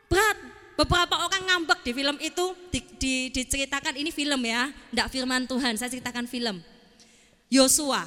berat. 0.09 0.38
Beberapa 0.78 1.18
orang 1.26 1.42
ngambek 1.42 1.83
di 1.83 1.90
film 1.90 2.16
itu 2.23 2.45
di, 2.71 2.80
di, 3.02 3.14
diceritakan 3.35 3.99
ini 3.99 4.14
film 4.14 4.38
ya, 4.47 4.71
tidak 4.95 5.11
firman 5.11 5.42
Tuhan. 5.42 5.75
Saya 5.75 5.90
ceritakan 5.90 6.30
film. 6.30 6.62
Yosua. 7.50 8.07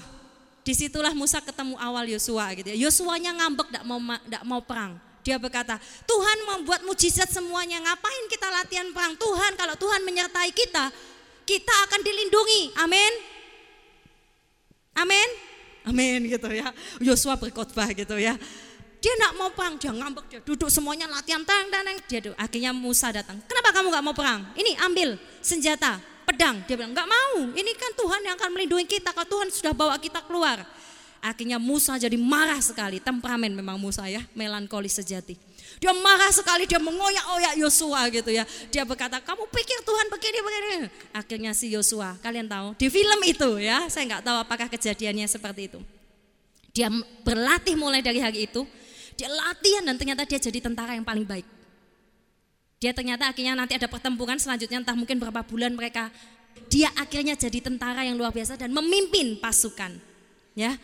Di 0.63 0.71
situlah 0.71 1.11
Musa 1.11 1.43
ketemu 1.43 1.75
awal 1.75 2.07
Yosua 2.07 2.55
gitu 2.55 2.71
ya. 2.71 2.77
Yosuanya 2.88 3.35
ngambek 3.35 3.75
tidak 3.75 3.83
mau 3.83 4.00
tidak 4.00 4.43
mau 4.47 4.61
perang. 4.63 4.95
Dia 5.21 5.37
berkata, 5.37 5.77
Tuhan 6.09 6.37
membuat 6.49 6.81
mujizat 6.81 7.29
semuanya, 7.29 7.77
ngapain 7.81 8.25
kita 8.25 8.49
latihan 8.49 8.89
perang? 8.89 9.13
Tuhan, 9.17 9.53
kalau 9.53 9.75
Tuhan 9.77 10.01
menyertai 10.01 10.49
kita, 10.49 10.89
kita 11.45 11.75
akan 11.89 11.99
dilindungi. 12.01 12.73
Amin. 12.81 13.13
Amin. 14.97 15.29
Amin 15.81 16.19
gitu 16.29 16.49
ya. 16.49 16.69
Yosua 17.01 17.37
berkhotbah 17.37 17.89
gitu 17.93 18.17
ya. 18.17 18.37
Dia 19.01 19.13
nak 19.17 19.33
mau 19.33 19.49
perang, 19.49 19.81
dia 19.81 19.89
ngambek, 19.89 20.25
dia 20.29 20.39
duduk 20.45 20.69
semuanya 20.69 21.09
latihan 21.09 21.41
tang 21.41 21.73
dan 21.73 21.89
dia 22.05 22.21
duduk. 22.21 22.37
Akhirnya 22.37 22.69
Musa 22.69 23.09
datang. 23.09 23.41
Kenapa 23.49 23.73
kamu 23.73 23.89
nggak 23.89 24.05
mau 24.05 24.13
perang? 24.13 24.45
Ini 24.53 24.77
ambil 24.85 25.17
senjata, 25.41 25.97
pedang. 26.21 26.61
Dia 26.69 26.77
bilang 26.77 26.93
nggak 26.93 27.09
mau. 27.09 27.49
Ini 27.49 27.71
kan 27.81 27.97
Tuhan 27.97 28.21
yang 28.21 28.37
akan 28.37 28.49
melindungi 28.53 28.85
kita. 28.85 29.09
Kalau 29.09 29.25
Tuhan 29.25 29.49
sudah 29.49 29.73
bawa 29.73 29.97
kita 29.97 30.21
keluar. 30.29 30.61
Akhirnya 31.21 31.61
Musa 31.61 32.01
jadi 32.01 32.17
marah 32.17 32.57
sekali, 32.57 32.97
temperamen 32.97 33.53
memang 33.53 33.77
Musa 33.77 34.09
ya, 34.09 34.25
melankolis 34.33 34.97
sejati. 34.97 35.37
Dia 35.77 35.93
marah 35.93 36.33
sekali, 36.33 36.65
dia 36.65 36.81
mengoyak-oyak 36.81 37.61
Yosua 37.61 38.09
gitu 38.09 38.33
ya. 38.33 38.41
Dia 38.73 38.81
berkata, 38.81 39.22
kamu 39.22 39.46
pikir 39.53 39.85
Tuhan 39.85 40.09
begini 40.09 40.37
begini. 40.41 40.74
Akhirnya 41.13 41.53
si 41.53 41.69
Yosua, 41.69 42.17
kalian 42.25 42.50
tahu 42.50 42.74
di 42.74 42.89
film 42.89 43.22
itu 43.22 43.61
ya, 43.61 43.85
saya 43.85 44.09
nggak 44.09 44.25
tahu 44.25 44.37
apakah 44.41 44.67
kejadiannya 44.67 45.29
seperti 45.29 45.69
itu. 45.69 45.79
Dia 46.74 46.89
berlatih 47.22 47.77
mulai 47.77 48.01
dari 48.01 48.17
hari 48.17 48.50
itu, 48.50 48.65
dia 49.13 49.29
latihan 49.29 49.85
dan 49.85 50.01
ternyata 50.01 50.25
dia 50.25 50.41
jadi 50.41 50.57
tentara 50.57 50.98
yang 50.98 51.05
paling 51.05 51.24
baik. 51.24 51.46
Dia 52.81 52.98
ternyata 52.98 53.29
akhirnya 53.29 53.53
nanti 53.53 53.77
ada 53.77 53.85
pertempuran 53.85 54.41
selanjutnya 54.41 54.81
entah 54.81 54.98
mungkin 54.98 55.22
berapa 55.22 55.46
bulan 55.46 55.77
mereka 55.77 56.09
dia 56.65 56.89
akhirnya 56.98 57.37
jadi 57.37 57.61
tentara 57.61 58.01
yang 58.01 58.17
luar 58.17 58.33
biasa 58.33 58.57
dan 58.57 58.74
memimpin 58.74 59.37
pasukan. 59.37 60.01
Ya, 60.57 60.75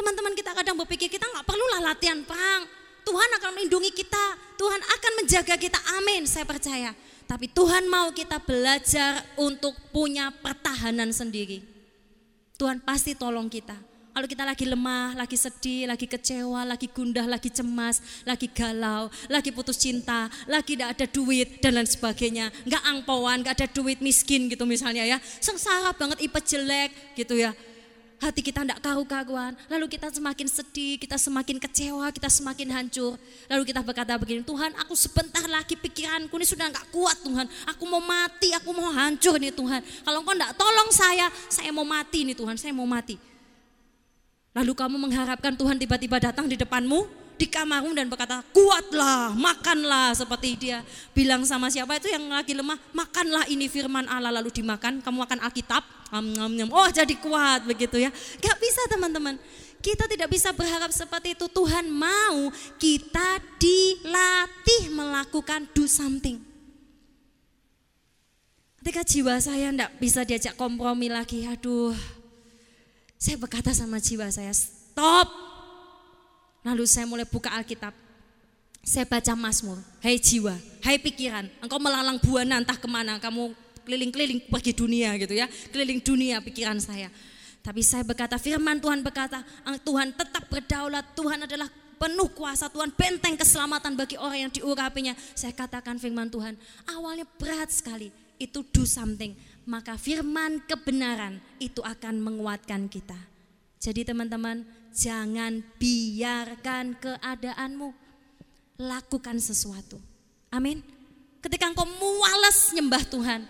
Teman-teman 0.00 0.32
kita 0.32 0.56
kadang 0.56 0.80
berpikir 0.80 1.12
kita 1.12 1.28
nggak 1.28 1.44
perlulah 1.44 1.92
latihan 1.92 2.24
perang. 2.24 2.64
Tuhan 3.04 3.30
akan 3.36 3.50
melindungi 3.52 3.92
kita, 3.92 4.24
Tuhan 4.56 4.80
akan 4.80 5.12
menjaga 5.20 5.60
kita. 5.60 5.76
Amin, 6.00 6.24
saya 6.24 6.48
percaya. 6.48 6.96
Tapi 7.28 7.52
Tuhan 7.52 7.84
mau 7.84 8.08
kita 8.08 8.40
belajar 8.40 9.20
untuk 9.36 9.76
punya 9.92 10.32
pertahanan 10.32 11.12
sendiri. 11.12 11.60
Tuhan 12.56 12.80
pasti 12.80 13.12
tolong 13.12 13.52
kita. 13.52 13.76
Kalau 14.16 14.24
kita 14.24 14.48
lagi 14.48 14.64
lemah, 14.64 15.20
lagi 15.20 15.36
sedih, 15.36 15.84
lagi 15.84 16.08
kecewa, 16.08 16.64
lagi 16.64 16.88
gundah, 16.88 17.28
lagi 17.28 17.52
cemas, 17.52 18.24
lagi 18.24 18.48
galau, 18.48 19.12
lagi 19.28 19.52
putus 19.52 19.76
cinta, 19.76 20.32
lagi 20.48 20.80
tidak 20.80 20.96
ada 20.96 21.06
duit 21.12 21.60
dan 21.60 21.76
lain 21.76 21.84
sebagainya. 21.84 22.48
Nggak 22.64 22.82
angpauan, 22.88 23.44
nggak 23.44 23.52
ada 23.52 23.68
duit 23.68 24.00
miskin 24.00 24.48
gitu 24.48 24.64
misalnya 24.64 25.04
ya. 25.04 25.20
Sengsara 25.20 25.92
banget, 25.92 26.24
ipet 26.24 26.44
jelek 26.48 26.90
gitu 27.20 27.36
ya 27.36 27.52
hati 28.20 28.44
kita 28.44 28.60
tidak 28.62 28.84
karu-karuan, 28.84 29.56
lalu 29.72 29.88
kita 29.88 30.12
semakin 30.12 30.44
sedih, 30.44 31.00
kita 31.00 31.16
semakin 31.16 31.56
kecewa, 31.56 32.12
kita 32.12 32.28
semakin 32.28 32.68
hancur. 32.68 33.16
Lalu 33.48 33.62
kita 33.64 33.80
berkata 33.80 34.12
begini, 34.20 34.44
Tuhan 34.44 34.76
aku 34.76 34.92
sebentar 34.92 35.42
lagi 35.48 35.72
pikiranku 35.74 36.36
ini 36.36 36.44
sudah 36.44 36.68
nggak 36.68 36.92
kuat 36.92 37.16
Tuhan, 37.24 37.48
aku 37.72 37.84
mau 37.88 38.04
mati, 38.04 38.52
aku 38.52 38.70
mau 38.76 38.92
hancur 38.92 39.40
nih 39.40 39.50
Tuhan. 39.56 39.80
Kalau 39.80 40.20
engkau 40.20 40.36
tidak 40.36 40.52
tolong 40.60 40.90
saya, 40.92 41.26
saya 41.48 41.72
mau 41.72 41.88
mati 41.88 42.28
nih 42.28 42.36
Tuhan, 42.36 42.60
saya 42.60 42.76
mau 42.76 42.84
mati. 42.84 43.16
Lalu 44.52 44.72
kamu 44.76 44.96
mengharapkan 45.00 45.56
Tuhan 45.56 45.80
tiba-tiba 45.80 46.20
datang 46.20 46.44
di 46.44 46.60
depanmu, 46.60 47.08
di 47.40 47.48
kamarmu 47.48 47.96
dan 47.96 48.04
berkata, 48.12 48.44
kuatlah, 48.52 49.32
makanlah 49.32 50.12
seperti 50.12 50.60
dia 50.60 50.84
bilang 51.16 51.40
sama 51.48 51.72
siapa 51.72 51.96
itu 51.96 52.12
yang 52.12 52.28
lagi 52.28 52.52
lemah, 52.52 52.76
makanlah 52.92 53.48
ini 53.48 53.64
firman 53.64 54.04
Allah 54.12 54.28
lalu 54.28 54.52
dimakan, 54.52 55.00
kamu 55.00 55.24
akan 55.24 55.38
Alkitab, 55.48 55.80
oh 56.68 56.88
jadi 56.92 57.14
kuat 57.16 57.64
begitu 57.64 57.96
ya. 57.96 58.12
Gak 58.12 58.56
bisa 58.60 58.84
teman-teman, 58.92 59.40
kita 59.80 60.04
tidak 60.04 60.28
bisa 60.28 60.52
berharap 60.52 60.92
seperti 60.92 61.32
itu. 61.32 61.48
Tuhan 61.48 61.88
mau 61.88 62.52
kita 62.76 63.40
dilatih 63.56 64.92
melakukan 64.92 65.64
do 65.72 65.88
something. 65.88 66.36
Ketika 68.84 69.00
jiwa 69.00 69.40
saya 69.40 69.72
tidak 69.72 69.96
bisa 69.96 70.20
diajak 70.28 70.56
kompromi 70.60 71.08
lagi, 71.08 71.48
aduh, 71.48 71.96
saya 73.16 73.40
berkata 73.40 73.72
sama 73.72 73.96
jiwa 73.96 74.28
saya, 74.28 74.52
stop, 74.52 75.49
Lalu 76.60 76.84
saya 76.84 77.08
mulai 77.08 77.24
buka 77.24 77.48
Alkitab. 77.52 77.92
Saya 78.80 79.04
baca 79.04 79.36
Mazmur. 79.36 79.76
Hai 80.00 80.16
jiwa, 80.16 80.56
hai 80.80 80.96
pikiran, 80.96 81.44
engkau 81.60 81.76
melalang 81.76 82.16
buana 82.16 82.64
entah 82.64 82.80
ke 82.80 82.88
mana, 82.88 83.20
kamu 83.20 83.52
keliling-keliling 83.84 84.40
pergi 84.48 84.72
dunia 84.72 85.12
gitu 85.20 85.36
ya. 85.36 85.48
Keliling 85.68 86.00
dunia 86.00 86.40
pikiran 86.40 86.80
saya. 86.80 87.12
Tapi 87.60 87.84
saya 87.84 88.00
berkata, 88.00 88.40
firman 88.40 88.80
Tuhan 88.80 89.04
berkata, 89.04 89.44
Tuhan 89.84 90.16
tetap 90.16 90.48
berdaulat, 90.48 91.04
Tuhan 91.12 91.44
adalah 91.44 91.68
penuh 92.00 92.32
kuasa 92.32 92.72
Tuhan, 92.72 92.88
benteng 92.96 93.36
keselamatan 93.36 93.92
bagi 94.00 94.16
orang 94.16 94.48
yang 94.48 94.52
diurapinya. 94.52 95.12
Saya 95.36 95.52
katakan 95.52 96.00
firman 96.00 96.32
Tuhan, 96.32 96.56
awalnya 96.88 97.28
berat 97.36 97.68
sekali, 97.68 98.08
itu 98.40 98.64
do 98.72 98.88
something. 98.88 99.36
Maka 99.68 100.00
firman 100.00 100.64
kebenaran 100.64 101.36
itu 101.60 101.84
akan 101.84 102.16
menguatkan 102.16 102.88
kita. 102.88 103.20
Jadi 103.76 104.08
teman-teman, 104.08 104.64
jangan 104.94 105.62
biarkan 105.78 106.98
keadaanmu. 106.98 107.90
Lakukan 108.80 109.36
sesuatu. 109.36 110.00
Amin. 110.48 110.80
Ketika 111.40 111.68
engkau 111.68 111.84
mualas 111.84 112.72
nyembah 112.72 113.04
Tuhan. 113.04 113.44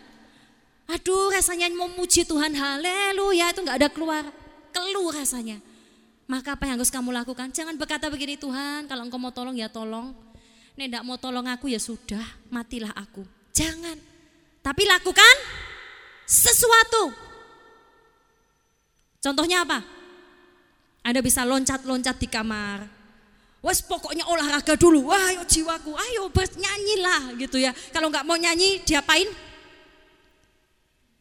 Aduh 0.90 1.31
rasanya 1.31 1.70
mau 1.70 1.87
muji 1.87 2.26
Tuhan, 2.26 2.50
haleluya 2.50 3.55
itu 3.55 3.62
nggak 3.62 3.79
ada 3.79 3.88
keluar. 3.90 4.26
Keluar 4.74 5.22
rasanya. 5.22 5.62
Maka 6.26 6.59
apa 6.59 6.66
yang 6.66 6.79
harus 6.79 6.90
kamu 6.90 7.14
lakukan? 7.14 7.50
Jangan 7.55 7.79
berkata 7.79 8.11
begini 8.11 8.35
Tuhan, 8.38 8.90
kalau 8.90 9.07
engkau 9.07 9.18
mau 9.18 9.31
tolong 9.31 9.55
ya 9.55 9.70
tolong. 9.70 10.14
Nek 10.79 11.03
mau 11.03 11.18
tolong 11.18 11.46
aku 11.46 11.70
ya 11.70 11.79
sudah, 11.79 12.22
matilah 12.50 12.94
aku. 12.94 13.26
Jangan. 13.55 13.98
Tapi 14.62 14.83
lakukan 14.87 15.35
sesuatu. 16.26 17.11
Contohnya 19.20 19.66
apa? 19.66 19.99
Anda 21.00 21.20
bisa 21.24 21.44
loncat-loncat 21.48 22.16
di 22.20 22.28
kamar. 22.28 22.84
Wes 23.60 23.84
pokoknya 23.84 24.24
olahraga 24.24 24.76
dulu. 24.76 25.12
Wah, 25.12 25.20
ayo 25.32 25.44
jiwaku, 25.44 25.92
ayo 25.92 26.32
bernyanyilah 26.32 27.36
gitu 27.36 27.60
ya. 27.60 27.76
Kalau 27.92 28.08
nggak 28.08 28.24
mau 28.24 28.36
nyanyi, 28.36 28.80
diapain? 28.84 29.28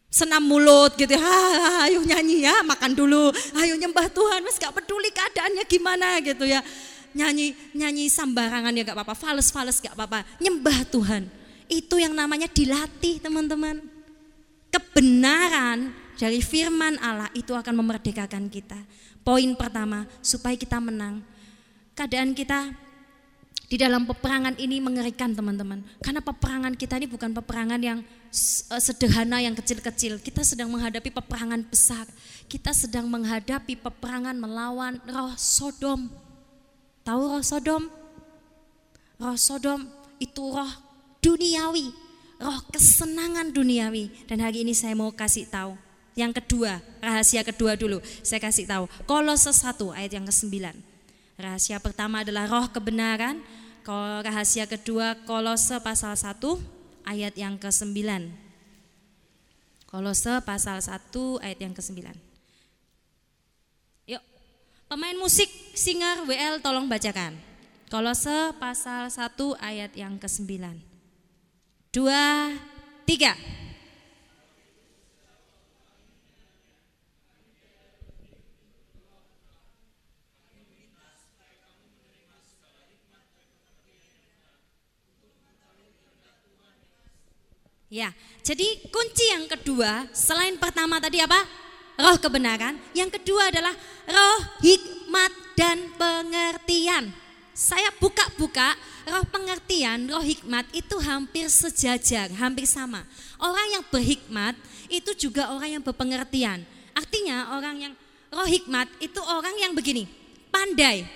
senam 0.09 0.41
mulut 0.41 0.97
gitu 0.97 1.13
ya. 1.13 1.21
ayo 1.85 2.01
nyanyi 2.01 2.41
ya 2.49 2.65
makan 2.65 2.97
dulu 2.97 3.29
ayo 3.61 3.77
nyembah 3.77 4.09
Tuhan 4.09 4.41
mas 4.41 4.57
gak 4.57 4.73
peduli 4.73 5.13
keadaannya 5.13 5.63
gimana 5.69 6.17
gitu 6.25 6.49
ya 6.49 6.65
nyanyi 7.13 7.53
nyanyi 7.77 8.09
sambarangan 8.09 8.73
ya 8.73 8.81
gak 8.89 8.97
apa-apa 8.97 9.13
fales-fales 9.13 9.77
gak 9.77 9.93
apa-apa 9.93 10.25
nyembah 10.41 10.81
Tuhan 10.89 11.29
itu 11.69 11.95
yang 12.01 12.17
namanya 12.17 12.49
dilatih 12.49 13.21
teman-teman 13.21 13.85
kebenaran 14.73 15.93
dari 16.17 16.41
firman 16.41 16.97
Allah 16.97 17.29
itu 17.37 17.53
akan 17.53 17.73
memerdekakan 17.77 18.49
kita 18.49 18.81
poin 19.29 19.53
pertama 19.53 20.09
supaya 20.25 20.57
kita 20.57 20.81
menang 20.81 21.21
keadaan 21.93 22.33
kita 22.33 22.73
di 23.69 23.77
dalam 23.77 24.09
peperangan 24.09 24.57
ini 24.57 24.81
mengerikan 24.81 25.29
teman-teman. 25.37 25.85
Karena 26.01 26.25
peperangan 26.25 26.73
kita 26.73 26.97
ini 26.97 27.05
bukan 27.05 27.37
peperangan 27.37 27.77
yang 27.77 28.01
eh, 28.01 28.81
sederhana 28.81 29.37
yang 29.37 29.53
kecil-kecil. 29.53 30.17
Kita 30.17 30.41
sedang 30.41 30.73
menghadapi 30.73 31.13
peperangan 31.13 31.61
besar. 31.69 32.09
Kita 32.49 32.73
sedang 32.73 33.05
menghadapi 33.05 33.77
peperangan 33.77 34.33
melawan 34.33 34.97
roh 35.05 35.37
Sodom. 35.37 36.09
Tahu 37.05 37.21
roh 37.29 37.45
Sodom? 37.45 37.85
Roh 39.21 39.37
Sodom 39.37 39.85
itu 40.17 40.41
roh 40.41 40.73
duniawi, 41.21 41.93
roh 42.41 42.57
kesenangan 42.73 43.53
duniawi. 43.53 44.09
Dan 44.25 44.41
hari 44.41 44.65
ini 44.65 44.73
saya 44.73 44.97
mau 44.97 45.13
kasih 45.13 45.45
tahu. 45.45 45.88
Yang 46.17 46.43
kedua, 46.43 46.81
rahasia 46.99 47.45
kedua 47.45 47.77
dulu. 47.79 48.01
Saya 48.25 48.43
kasih 48.43 48.65
tahu. 48.67 48.85
Kolose 49.07 49.53
1 49.53 49.77
ayat 49.95 50.11
yang 50.15 50.25
ke-9. 50.27 50.73
Rahasia 51.39 51.77
pertama 51.79 52.21
adalah 52.25 52.49
roh 52.49 52.67
kebenaran. 52.67 53.39
Rahasia 54.21 54.69
kedua 54.69 55.17
Kolose 55.25 55.81
pasal 55.81 56.13
1 56.13 56.37
ayat 57.07 57.33
yang 57.33 57.57
ke-9. 57.57 57.97
Kolose 59.89 60.33
pasal 60.45 60.77
1 60.77 61.41
ayat 61.41 61.57
yang 61.57 61.73
ke-9. 61.73 61.97
Yuk, 64.13 64.23
pemain 64.85 65.17
musik 65.17 65.49
singer 65.73 66.29
WL 66.29 66.61
tolong 66.61 66.85
bacakan. 66.85 67.33
Kolose 67.89 68.53
pasal 68.61 69.09
1 69.09 69.33
ayat 69.57 69.95
yang 69.97 70.21
ke-9. 70.21 70.45
Dua, 71.89 72.53
tiga. 73.09 73.33
Ya, 87.89 88.13
jadi 88.45 88.85
kunci 88.93 89.25
yang 89.33 89.49
kedua 89.49 90.05
selain 90.13 90.53
pertama 90.61 91.01
tadi 91.01 91.25
apa? 91.25 91.41
Roh 91.97 92.21
kebenaran. 92.21 92.77
Yang 92.93 93.17
kedua 93.17 93.49
adalah 93.49 93.73
roh 94.05 94.39
hikmat 94.61 95.33
dan 95.57 95.89
pengertian. 95.97 97.09
Saya 97.57 97.89
buka-buka 97.97 98.77
roh 99.09 99.25
pengertian, 99.33 100.05
roh 100.05 100.21
hikmat 100.21 100.69
itu 100.71 100.95
hampir 101.01 101.49
sejajar, 101.49 102.29
hampir 102.37 102.69
sama. 102.69 103.01
Orang 103.41 103.67
yang 103.73 103.83
berhikmat 103.89 104.53
itu 104.87 105.11
juga 105.27 105.49
orang 105.49 105.81
yang 105.81 105.83
berpengertian. 105.83 106.61
Artinya 106.93 107.57
orang 107.57 107.89
yang 107.89 107.93
roh 108.29 108.45
hikmat 108.45 108.85
itu 109.01 109.17
orang 109.17 109.57
yang 109.57 109.73
begini, 109.73 110.05
pandai 110.53 111.09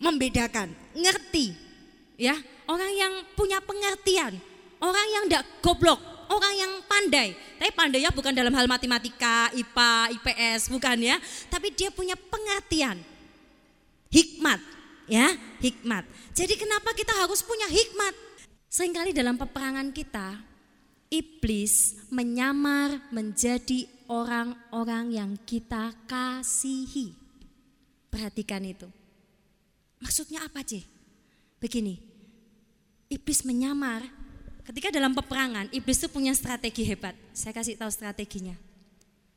membedakan, 0.00 0.72
ngerti. 0.96 1.52
Ya, 2.16 2.32
orang 2.64 2.90
yang 2.96 3.12
punya 3.36 3.60
pengertian, 3.60 4.40
Orang 4.86 5.08
yang 5.10 5.24
tidak 5.26 5.44
goblok, 5.58 5.98
orang 6.30 6.54
yang 6.54 6.72
pandai. 6.86 7.34
Tapi 7.58 7.70
pandainya 7.74 8.14
bukan 8.14 8.30
dalam 8.30 8.54
hal 8.54 8.70
matematika, 8.70 9.50
IPA, 9.50 10.14
IPS, 10.14 10.70
bukan 10.70 10.96
ya. 11.02 11.16
Tapi 11.50 11.74
dia 11.74 11.90
punya 11.90 12.14
pengertian. 12.14 13.02
Hikmat, 14.14 14.62
ya, 15.10 15.34
hikmat. 15.58 16.06
Jadi 16.30 16.54
kenapa 16.54 16.94
kita 16.94 17.10
harus 17.18 17.42
punya 17.42 17.66
hikmat? 17.66 18.14
Seringkali 18.70 19.10
dalam 19.10 19.34
peperangan 19.34 19.90
kita, 19.90 20.38
iblis 21.10 22.06
menyamar 22.14 23.10
menjadi 23.10 23.90
orang-orang 24.06 25.10
yang 25.10 25.32
kita 25.42 25.90
kasihi. 26.06 27.10
Perhatikan 28.06 28.62
itu. 28.62 28.86
Maksudnya 29.98 30.46
apa, 30.46 30.62
sih? 30.62 30.86
Begini, 31.58 31.98
iblis 33.10 33.42
menyamar 33.42 34.04
Ketika 34.66 34.90
dalam 34.90 35.14
peperangan, 35.14 35.70
iblis 35.70 36.02
itu 36.02 36.10
punya 36.10 36.34
strategi 36.34 36.82
hebat. 36.82 37.14
Saya 37.30 37.54
kasih 37.54 37.78
tahu 37.78 37.86
strateginya. 37.86 38.58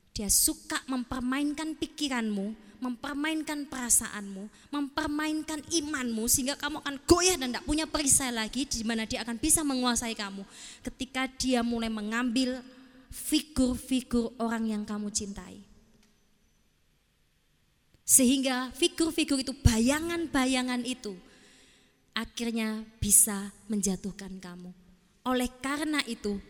Dia 0.09 0.25
suka 0.25 0.81
mempermainkan 0.89 1.77
pikiranmu, 1.77 2.57
mempermainkan 2.81 3.69
perasaanmu, 3.69 4.49
mempermainkan 4.73 5.61
imanmu 5.69 6.25
sehingga 6.25 6.57
kamu 6.57 6.81
akan 6.81 6.95
goyah 7.05 7.37
dan 7.37 7.53
tidak 7.53 7.65
punya 7.69 7.85
perisai 7.85 8.33
lagi 8.33 8.65
di 8.65 8.81
mana 8.81 9.05
dia 9.05 9.21
akan 9.21 9.37
bisa 9.37 9.61
menguasai 9.61 10.17
kamu. 10.17 10.41
Ketika 10.81 11.29
dia 11.29 11.61
mulai 11.61 11.93
mengambil 11.93 12.65
figur-figur 13.13 14.33
orang 14.41 14.65
yang 14.65 14.81
kamu 14.81 15.13
cintai. 15.13 15.61
Sehingga 18.01 18.73
figur-figur 18.73 19.37
itu, 19.45 19.53
bayangan-bayangan 19.53 20.81
itu 20.81 21.13
akhirnya 22.17 22.81
bisa 22.97 23.53
menjatuhkan 23.69 24.41
kamu. 24.41 24.73
Oleh 25.29 25.45
karena 25.61 26.01
itu, 26.09 26.41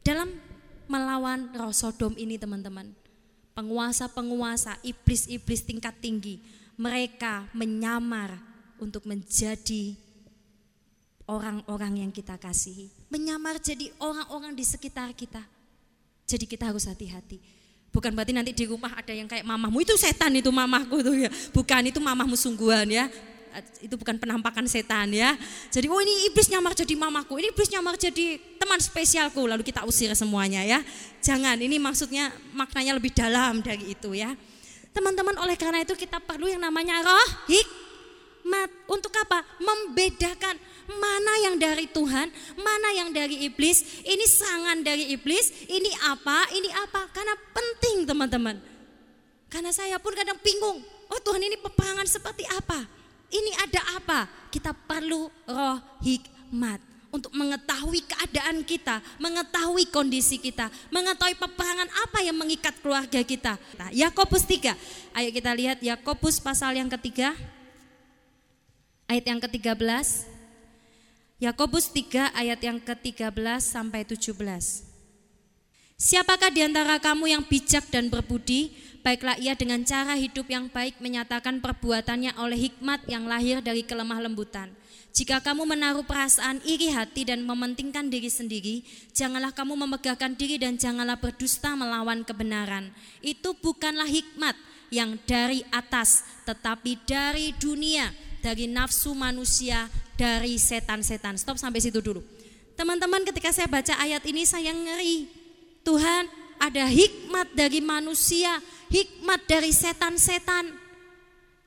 dalam 0.00 0.32
melawan 0.88 1.52
roh 1.52 1.68
Sodom 1.76 2.16
ini 2.16 2.40
teman-teman, 2.40 2.96
penguasa-penguasa, 3.52 4.80
iblis-iblis 4.80 5.68
tingkat 5.68 5.92
tinggi, 6.00 6.40
mereka 6.80 7.44
menyamar 7.52 8.40
untuk 8.80 9.04
menjadi 9.04 9.92
orang-orang 11.28 12.08
yang 12.08 12.10
kita 12.14 12.40
kasihi. 12.40 12.88
Menyamar 13.12 13.60
jadi 13.60 13.92
orang-orang 14.00 14.56
di 14.56 14.64
sekitar 14.64 15.12
kita. 15.12 15.44
Jadi 16.24 16.48
kita 16.48 16.72
harus 16.72 16.88
hati-hati. 16.88 17.36
Bukan 17.92 18.16
berarti 18.16 18.32
nanti 18.32 18.56
di 18.56 18.64
rumah 18.64 18.96
ada 18.96 19.12
yang 19.12 19.28
kayak 19.28 19.44
mamahmu 19.44 19.84
itu 19.84 19.92
setan 20.00 20.32
itu 20.40 20.48
mamahku 20.48 21.04
tuh 21.04 21.16
ya. 21.20 21.28
Bukan 21.52 21.88
itu 21.88 22.00
mamahmu 22.00 22.36
sungguhan 22.36 22.88
ya 22.88 23.12
itu 23.82 23.94
bukan 23.96 24.16
penampakan 24.16 24.64
setan 24.68 25.10
ya. 25.12 25.34
Jadi 25.72 25.86
oh 25.88 26.00
ini 26.00 26.30
iblis 26.30 26.48
nyamar 26.48 26.76
jadi 26.76 26.94
mamaku, 26.94 27.40
ini 27.40 27.48
iblis 27.50 27.68
nyamar 27.72 27.96
jadi 27.96 28.38
teman 28.60 28.78
spesialku, 28.82 29.46
lalu 29.48 29.64
kita 29.64 29.84
usir 29.88 30.12
semuanya 30.12 30.60
ya. 30.66 30.80
Jangan, 31.24 31.56
ini 31.58 31.80
maksudnya 31.80 32.30
maknanya 32.52 32.96
lebih 32.96 33.14
dalam 33.14 33.64
dari 33.64 33.94
itu 33.94 34.12
ya. 34.12 34.34
Teman-teman 34.92 35.36
oleh 35.38 35.54
karena 35.54 35.84
itu 35.84 35.94
kita 35.94 36.18
perlu 36.18 36.50
yang 36.50 36.60
namanya 36.60 37.00
roh 37.04 37.28
hikmat. 37.48 38.70
Untuk 38.88 39.12
apa? 39.20 39.44
Membedakan 39.60 40.56
mana 40.88 41.32
yang 41.44 41.60
dari 41.60 41.84
Tuhan, 41.92 42.32
mana 42.56 42.88
yang 42.96 43.12
dari 43.12 43.44
iblis. 43.44 44.02
Ini 44.02 44.24
serangan 44.24 44.80
dari 44.80 45.12
iblis, 45.12 45.68
ini 45.68 45.92
apa, 46.08 46.48
ini 46.56 46.72
apa. 46.72 47.12
Karena 47.12 47.36
penting 47.52 48.08
teman-teman. 48.08 48.56
Karena 49.48 49.72
saya 49.72 49.96
pun 49.96 50.12
kadang 50.12 50.36
bingung, 50.40 50.80
oh 51.08 51.20
Tuhan 51.24 51.40
ini 51.40 51.56
peperangan 51.56 52.04
seperti 52.04 52.44
apa? 52.52 52.97
Ini 53.28 53.52
ada 53.60 53.80
apa? 54.00 54.20
Kita 54.48 54.72
perlu 54.72 55.28
roh 55.44 55.78
hikmat 56.00 56.80
untuk 57.08 57.32
mengetahui 57.32 58.04
keadaan 58.04 58.60
kita, 58.64 59.00
mengetahui 59.16 59.88
kondisi 59.88 60.36
kita, 60.36 60.68
mengetahui 60.92 61.36
peperangan 61.40 61.88
apa 62.08 62.18
yang 62.20 62.36
mengikat 62.36 62.76
keluarga 62.84 63.20
kita. 63.24 63.56
Nah, 63.80 63.88
Yakobus 63.92 64.44
3. 64.44 64.76
Ayo 65.16 65.28
kita 65.32 65.50
lihat 65.56 65.80
Yakobus 65.80 66.40
pasal 66.40 66.76
yang 66.76 66.88
ketiga. 66.88 67.32
Ayat 69.08 69.24
yang 69.24 69.40
ke-13. 69.40 70.28
Yakobus 71.40 71.88
3 71.94 72.34
ayat 72.34 72.60
yang 72.60 72.76
ke-13 72.82 73.32
sampai 73.62 74.04
17. 74.04 74.36
Siapakah 75.98 76.50
di 76.54 76.62
antara 76.62 77.00
kamu 77.00 77.30
yang 77.30 77.42
bijak 77.42 77.88
dan 77.90 78.06
berbudi? 78.06 78.70
Baiklah 79.00 79.38
ia 79.38 79.54
dengan 79.54 79.80
cara 79.86 80.18
hidup 80.18 80.50
yang 80.50 80.66
baik 80.68 80.98
menyatakan 80.98 81.62
perbuatannya 81.62 82.34
oleh 82.36 82.58
hikmat 82.68 83.06
yang 83.06 83.30
lahir 83.30 83.62
dari 83.62 83.86
kelemah 83.86 84.18
lembutan. 84.20 84.74
Jika 85.14 85.42
kamu 85.42 85.64
menaruh 85.64 86.04
perasaan 86.04 86.62
iri 86.62 86.92
hati 86.92 87.26
dan 87.26 87.42
mementingkan 87.42 88.06
diri 88.06 88.30
sendiri, 88.30 88.86
janganlah 89.16 89.50
kamu 89.50 89.74
memegahkan 89.74 90.36
diri 90.38 90.60
dan 90.60 90.78
janganlah 90.78 91.18
berdusta 91.18 91.74
melawan 91.74 92.22
kebenaran. 92.22 92.92
Itu 93.24 93.56
bukanlah 93.58 94.06
hikmat 94.06 94.54
yang 94.94 95.16
dari 95.24 95.64
atas, 95.74 96.22
tetapi 96.44 97.02
dari 97.02 97.56
dunia, 97.56 98.12
dari 98.44 98.70
nafsu 98.70 99.16
manusia, 99.16 99.90
dari 100.14 100.54
setan-setan. 100.60 101.34
Stop 101.38 101.58
sampai 101.58 101.82
situ 101.82 101.98
dulu. 101.98 102.22
Teman-teman 102.78 103.26
ketika 103.26 103.50
saya 103.50 103.66
baca 103.66 103.98
ayat 103.98 104.22
ini 104.22 104.46
saya 104.46 104.70
ngeri 104.70 105.26
Tuhan 105.82 106.30
ada 106.58 106.86
hikmat 106.90 107.54
dari 107.54 107.78
manusia, 107.78 108.58
hikmat 108.90 109.46
dari 109.46 109.70
setan-setan. 109.70 110.74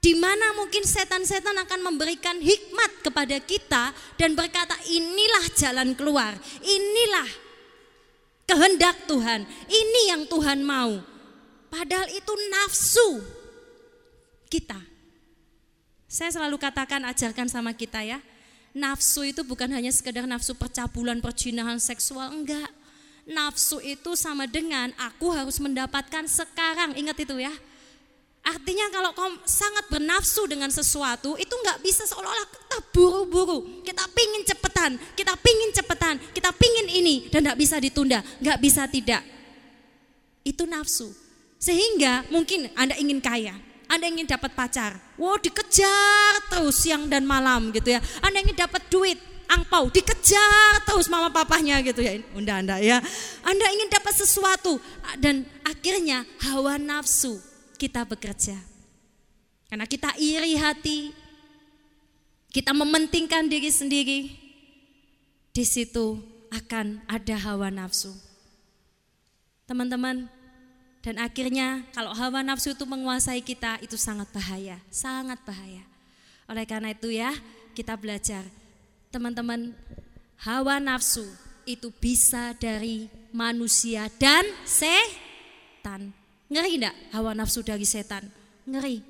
Di 0.01 0.17
mana 0.17 0.58
mungkin 0.58 0.82
setan-setan 0.82 1.54
akan 1.62 1.93
memberikan 1.93 2.41
hikmat 2.41 3.06
kepada 3.06 3.38
kita 3.38 3.93
dan 4.17 4.34
berkata 4.34 4.73
inilah 4.89 5.45
jalan 5.54 5.93
keluar, 5.93 6.34
inilah 6.65 7.30
kehendak 8.49 9.06
Tuhan. 9.06 9.45
Ini 9.69 10.01
yang 10.12 10.23
Tuhan 10.25 10.65
mau. 10.65 10.97
Padahal 11.69 12.10
itu 12.12 12.34
nafsu 12.51 13.10
kita. 14.51 14.75
Saya 16.12 16.36
selalu 16.36 16.60
katakan 16.60 16.99
ajarkan 17.08 17.47
sama 17.47 17.71
kita 17.71 18.04
ya. 18.04 18.19
Nafsu 18.75 19.23
itu 19.23 19.47
bukan 19.47 19.71
hanya 19.71 19.93
sekedar 19.93 20.27
nafsu 20.27 20.51
percabulan, 20.58 21.23
perjinahan 21.23 21.80
seksual, 21.80 22.36
enggak. 22.36 22.67
Nafsu 23.29 23.77
itu 23.86 24.17
sama 24.17 24.49
dengan 24.49 24.89
aku 24.97 25.29
harus 25.29 25.62
mendapatkan 25.62 26.25
sekarang. 26.25 26.97
Ingat 26.97 27.17
itu 27.21 27.38
ya. 27.38 27.53
Artinya 28.41 28.89
kalau 28.89 29.13
kau 29.13 29.29
sangat 29.45 29.86
bernafsu 29.86 30.49
dengan 30.49 30.73
sesuatu 30.73 31.38
itu 31.38 31.53
nggak 31.53 31.77
bisa 31.86 32.10
seolah-olah 32.10 32.49
kita 32.49 32.77
buru-buru, 32.89 33.86
kita 33.86 34.01
pingin 34.17 34.41
cepetan, 34.41 34.91
kita 35.13 35.38
pingin 35.38 35.69
cepetan, 35.69 36.17
kita 36.34 36.49
pingin 36.49 36.89
ini 36.89 37.29
dan 37.29 37.45
nggak 37.45 37.60
bisa 37.62 37.77
ditunda, 37.77 38.25
nggak 38.41 38.57
bisa 38.57 38.89
tidak. 38.89 39.21
Itu 40.41 40.65
nafsu. 40.65 41.13
Sehingga 41.62 42.25
mungkin 42.34 42.73
Anda 42.73 42.97
ingin 42.97 43.21
kaya, 43.21 43.53
Anda 43.86 44.10
ingin 44.10 44.25
dapat 44.25 44.57
pacar, 44.57 44.97
wow 45.21 45.38
dikejar 45.38 46.49
terus 46.49 46.81
siang 46.81 47.05
dan 47.13 47.21
malam 47.29 47.69
gitu 47.69 47.93
ya. 47.93 48.01
Anda 48.25 48.41
ingin 48.41 48.57
dapat 48.57 48.89
duit, 48.89 49.21
angpau 49.51 49.91
dikejar 49.91 50.79
terus 50.87 51.11
mama 51.11 51.27
papahnya 51.27 51.83
gitu 51.83 51.99
ya. 51.99 52.23
Unda 52.31 52.63
Anda 52.63 52.79
ya. 52.79 53.03
Anda 53.43 53.65
ingin 53.75 53.91
dapat 53.91 54.15
sesuatu 54.15 54.79
dan 55.19 55.43
akhirnya 55.67 56.23
hawa 56.47 56.79
nafsu 56.79 57.37
kita 57.75 58.07
bekerja. 58.07 58.55
Karena 59.67 59.87
kita 59.87 60.11
iri 60.19 60.59
hati, 60.59 61.15
kita 62.51 62.75
mementingkan 62.75 63.47
diri 63.47 63.71
sendiri, 63.71 64.19
di 65.55 65.63
situ 65.63 66.19
akan 66.51 66.99
ada 67.07 67.35
hawa 67.39 67.71
nafsu. 67.71 68.11
Teman-teman, 69.63 70.27
dan 70.99 71.15
akhirnya 71.17 71.87
kalau 71.95 72.11
hawa 72.11 72.43
nafsu 72.43 72.75
itu 72.75 72.83
menguasai 72.83 73.39
kita 73.39 73.79
itu 73.79 73.95
sangat 73.95 74.27
bahaya, 74.35 74.77
sangat 74.91 75.39
bahaya. 75.47 75.81
Oleh 76.51 76.67
karena 76.67 76.91
itu 76.91 77.07
ya, 77.07 77.31
kita 77.71 77.95
belajar. 77.95 78.43
Teman-teman, 79.12 79.76
hawa 80.39 80.80
nafsu 80.80 81.28
itu 81.67 81.91
bisa 82.00 82.56
dari 82.56 83.12
manusia 83.36 84.08
dan 84.15 84.47
setan. 84.63 86.15
Ngeri 86.47 86.80
enggak 86.80 86.95
hawa 87.12 87.36
nafsu 87.36 87.60
dari 87.60 87.84
setan? 87.84 88.32
Ngeri. 88.63 89.04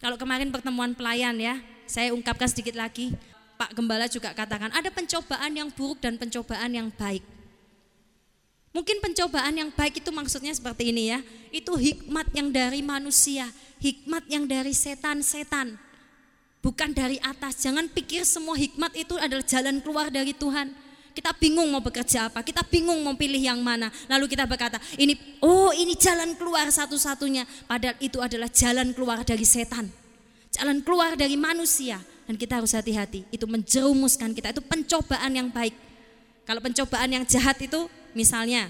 Kalau 0.00 0.16
kemarin 0.16 0.48
pertemuan 0.48 0.96
pelayan 0.96 1.36
ya, 1.36 1.60
saya 1.84 2.16
ungkapkan 2.16 2.48
sedikit 2.48 2.72
lagi. 2.72 3.12
Pak 3.60 3.76
Gembala 3.76 4.08
juga 4.08 4.32
katakan 4.32 4.72
ada 4.72 4.88
pencobaan 4.88 5.52
yang 5.52 5.68
buruk 5.72 6.00
dan 6.00 6.16
pencobaan 6.16 6.72
yang 6.72 6.88
baik. 6.92 7.24
Mungkin 8.76 9.00
pencobaan 9.00 9.56
yang 9.56 9.72
baik 9.72 10.04
itu 10.04 10.08
maksudnya 10.12 10.52
seperti 10.52 10.92
ini 10.92 11.12
ya. 11.12 11.20
Itu 11.48 11.76
hikmat 11.76 12.32
yang 12.36 12.52
dari 12.52 12.84
manusia, 12.84 13.48
hikmat 13.80 14.28
yang 14.28 14.44
dari 14.44 14.76
setan-setan. 14.76 15.80
Bukan 16.66 16.90
dari 16.90 17.22
atas. 17.22 17.62
Jangan 17.62 17.86
pikir 17.86 18.26
semua 18.26 18.58
hikmat 18.58 18.90
itu 18.98 19.14
adalah 19.14 19.46
jalan 19.46 19.78
keluar 19.78 20.10
dari 20.10 20.34
Tuhan 20.34 20.74
kita 21.16 21.32
bingung 21.32 21.72
mau 21.72 21.80
bekerja 21.80 22.28
apa, 22.28 22.44
kita 22.44 22.60
bingung 22.68 23.00
mau 23.00 23.16
pilih 23.16 23.40
yang 23.40 23.56
mana. 23.64 23.88
Lalu 24.04 24.28
kita 24.28 24.44
berkata, 24.44 24.76
ini 25.00 25.16
oh 25.40 25.72
ini 25.72 25.96
jalan 25.96 26.36
keluar 26.36 26.68
satu-satunya. 26.68 27.48
Padahal 27.64 27.96
itu 28.04 28.20
adalah 28.20 28.52
jalan 28.52 28.92
keluar 28.92 29.24
dari 29.24 29.48
setan. 29.48 29.88
Jalan 30.52 30.84
keluar 30.84 31.16
dari 31.16 31.40
manusia. 31.40 31.96
Dan 32.28 32.36
kita 32.36 32.58
harus 32.58 32.74
hati-hati, 32.74 33.22
itu 33.30 33.46
menjerumuskan 33.46 34.34
kita, 34.34 34.50
itu 34.50 34.58
pencobaan 34.58 35.30
yang 35.30 35.46
baik. 35.48 35.72
Kalau 36.42 36.58
pencobaan 36.58 37.06
yang 37.06 37.22
jahat 37.22 37.54
itu 37.62 37.86
misalnya 38.18 38.66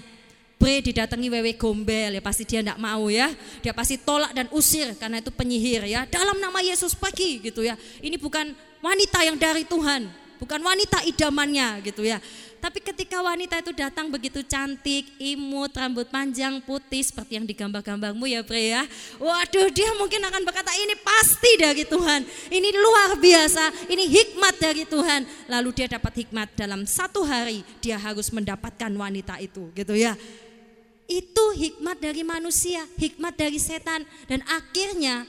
Bre 0.57 0.81
didatangi 0.81 1.29
wewe 1.29 1.53
gombel 1.53 2.17
ya 2.17 2.21
pasti 2.21 2.41
dia 2.41 2.65
tidak 2.65 2.81
mau 2.81 3.07
ya 3.13 3.29
dia 3.61 3.71
pasti 3.77 4.01
tolak 4.01 4.33
dan 4.33 4.49
usir 4.49 4.89
karena 4.97 5.21
itu 5.21 5.29
penyihir 5.29 5.85
ya 5.85 6.09
dalam 6.09 6.41
nama 6.41 6.59
Yesus 6.65 6.97
pergi 6.97 7.39
gitu 7.45 7.61
ya 7.61 7.77
ini 8.01 8.17
bukan 8.17 8.57
wanita 8.81 9.21
yang 9.21 9.37
dari 9.37 9.63
Tuhan 9.69 10.27
bukan 10.37 10.61
wanita 10.61 11.03
idamannya 11.05 11.81
gitu 11.85 12.05
ya. 12.05 12.21
Tapi 12.57 12.81
ketika 12.81 13.21
wanita 13.21 13.61
itu 13.61 13.69
datang 13.69 14.09
begitu 14.09 14.41
cantik, 14.41 15.05
imut, 15.21 15.69
rambut 15.77 16.09
panjang, 16.09 16.57
putih 16.65 17.05
seperti 17.05 17.37
yang 17.37 17.45
digambar-gambarmu 17.45 18.25
ya 18.25 18.41
Bre 18.41 18.73
ya. 18.73 18.83
Waduh 19.21 19.69
dia 19.69 19.93
mungkin 19.93 20.25
akan 20.25 20.41
berkata 20.41 20.73
ini 20.73 20.97
pasti 20.97 21.51
dari 21.61 21.85
Tuhan. 21.85 22.25
Ini 22.49 22.69
luar 22.73 23.13
biasa, 23.21 23.93
ini 23.93 24.09
hikmat 24.09 24.55
dari 24.57 24.89
Tuhan. 24.89 25.21
Lalu 25.45 25.69
dia 25.77 25.87
dapat 25.89 26.25
hikmat 26.25 26.57
dalam 26.57 26.89
satu 26.89 27.21
hari 27.21 27.61
dia 27.77 28.01
harus 28.01 28.33
mendapatkan 28.33 28.89
wanita 28.89 29.37
itu 29.37 29.69
gitu 29.77 29.93
ya. 29.93 30.17
Itu 31.07 31.55
hikmat 31.55 32.03
dari 32.03 32.21
manusia, 32.21 32.83
hikmat 32.99 33.39
dari 33.39 33.57
setan. 33.57 34.03
Dan 34.27 34.43
akhirnya 34.43 35.23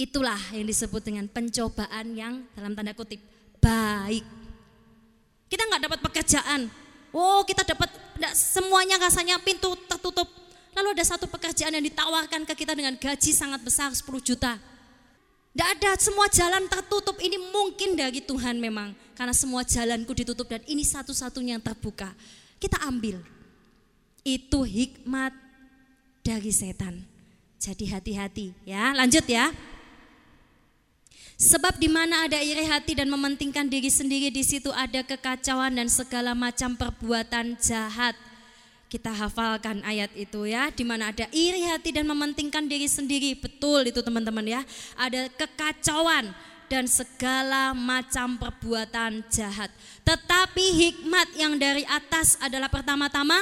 Itulah 0.00 0.40
yang 0.56 0.64
disebut 0.64 1.04
dengan 1.04 1.28
pencobaan 1.28 2.16
yang 2.16 2.40
dalam 2.56 2.72
tanda 2.72 2.96
kutip 2.96 3.20
baik. 3.60 4.24
Kita 5.44 5.60
nggak 5.68 5.82
dapat 5.84 6.00
pekerjaan. 6.00 6.72
Oh, 7.12 7.44
kita 7.44 7.68
dapat 7.68 7.92
semuanya 8.32 8.96
rasanya 8.96 9.36
pintu 9.44 9.76
tertutup. 9.84 10.24
Lalu 10.72 10.96
ada 10.96 11.04
satu 11.04 11.28
pekerjaan 11.28 11.76
yang 11.76 11.84
ditawarkan 11.84 12.48
ke 12.48 12.64
kita 12.64 12.72
dengan 12.72 12.96
gaji 12.96 13.28
sangat 13.28 13.60
besar 13.60 13.92
10 13.92 14.08
juta. 14.24 14.56
Tidak 15.52 15.68
ada 15.68 15.92
semua 16.00 16.32
jalan 16.32 16.64
tertutup 16.64 17.20
ini 17.20 17.36
mungkin 17.36 17.92
dari 17.92 18.24
Tuhan 18.24 18.56
memang. 18.56 18.96
Karena 19.12 19.36
semua 19.36 19.68
jalanku 19.68 20.16
ditutup 20.16 20.48
dan 20.48 20.64
ini 20.64 20.80
satu-satunya 20.80 21.60
yang 21.60 21.64
terbuka. 21.66 22.08
Kita 22.56 22.80
ambil. 22.88 23.20
Itu 24.22 24.66
hikmat 24.66 25.32
dari 26.20 26.52
setan. 26.52 27.04
Jadi 27.60 27.92
hati-hati 27.92 28.46
ya. 28.64 28.96
Lanjut 28.96 29.24
ya. 29.28 29.52
Sebab 31.40 31.80
di 31.80 31.88
mana 31.88 32.28
ada 32.28 32.36
iri 32.36 32.68
hati 32.68 32.92
dan 32.92 33.08
mementingkan 33.08 33.64
diri 33.64 33.88
sendiri 33.88 34.28
di 34.28 34.44
situ 34.44 34.68
ada 34.76 35.00
kekacauan 35.00 35.72
dan 35.72 35.88
segala 35.88 36.36
macam 36.36 36.76
perbuatan 36.76 37.56
jahat. 37.56 38.12
Kita 38.92 39.08
hafalkan 39.08 39.80
ayat 39.86 40.12
itu 40.18 40.44
ya, 40.50 40.68
di 40.68 40.84
mana 40.84 41.08
ada 41.08 41.24
iri 41.32 41.64
hati 41.64 41.96
dan 41.96 42.04
mementingkan 42.04 42.68
diri 42.68 42.84
sendiri. 42.84 43.38
Betul 43.40 43.88
itu 43.88 44.04
teman-teman 44.04 44.44
ya. 44.44 44.60
Ada 45.00 45.32
kekacauan 45.32 46.28
dan 46.68 46.84
segala 46.84 47.72
macam 47.72 48.36
perbuatan 48.36 49.24
jahat. 49.32 49.72
Tetapi 50.04 50.64
hikmat 50.76 51.40
yang 51.40 51.56
dari 51.56 51.88
atas 51.88 52.36
adalah 52.36 52.68
pertama-tama 52.68 53.40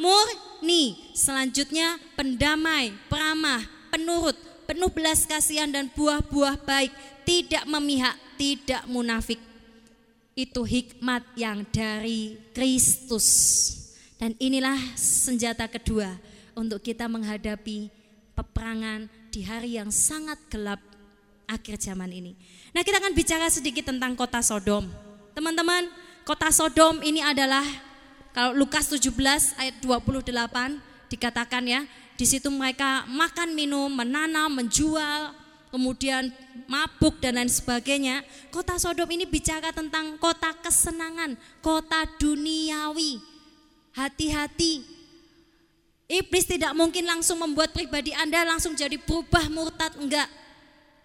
murni, 0.00 0.96
selanjutnya 1.12 2.00
pendamai, 2.16 2.96
peramah, 3.12 3.60
penurut, 3.92 4.34
penuh 4.64 4.88
belas 4.88 5.28
kasihan 5.28 5.68
dan 5.68 5.92
buah-buah 5.92 6.56
baik, 6.64 6.92
tidak 7.28 7.68
memihak, 7.68 8.16
tidak 8.40 8.82
munafik. 8.88 9.38
Itu 10.32 10.64
hikmat 10.64 11.36
yang 11.36 11.68
dari 11.68 12.40
Kristus. 12.56 13.28
Dan 14.16 14.32
inilah 14.40 14.76
senjata 14.96 15.68
kedua 15.68 16.16
untuk 16.56 16.80
kita 16.80 17.08
menghadapi 17.08 17.92
peperangan 18.32 19.08
di 19.28 19.44
hari 19.44 19.76
yang 19.76 19.92
sangat 19.92 20.40
gelap 20.48 20.80
akhir 21.44 21.76
zaman 21.80 22.08
ini. 22.08 22.32
Nah, 22.70 22.80
kita 22.86 23.02
akan 23.02 23.12
bicara 23.12 23.50
sedikit 23.50 23.90
tentang 23.90 24.14
kota 24.14 24.38
Sodom. 24.40 24.86
Teman-teman, 25.34 25.88
kota 26.22 26.48
Sodom 26.54 27.02
ini 27.02 27.18
adalah 27.24 27.64
kalau 28.30 28.54
Lukas 28.54 28.86
17 28.86 29.10
ayat 29.58 29.76
28 29.82 30.30
dikatakan 31.10 31.64
ya, 31.66 31.82
di 32.14 32.26
situ 32.28 32.46
mereka 32.46 33.02
makan, 33.10 33.58
minum, 33.58 33.90
menanam, 33.90 34.54
menjual, 34.54 35.34
kemudian 35.74 36.30
mabuk 36.70 37.18
dan 37.18 37.42
lain 37.42 37.50
sebagainya. 37.50 38.22
Kota 38.54 38.78
Sodom 38.78 39.10
ini 39.10 39.26
bicara 39.26 39.74
tentang 39.74 40.14
kota 40.22 40.54
kesenangan, 40.62 41.34
kota 41.58 42.06
duniawi. 42.22 43.18
Hati-hati. 43.90 44.86
Iblis 46.06 46.46
tidak 46.46 46.74
mungkin 46.78 47.06
langsung 47.06 47.42
membuat 47.42 47.74
pribadi 47.74 48.14
Anda 48.14 48.46
langsung 48.46 48.78
jadi 48.78 48.98
berubah 48.98 49.50
murtad, 49.50 49.98
enggak. 49.98 50.30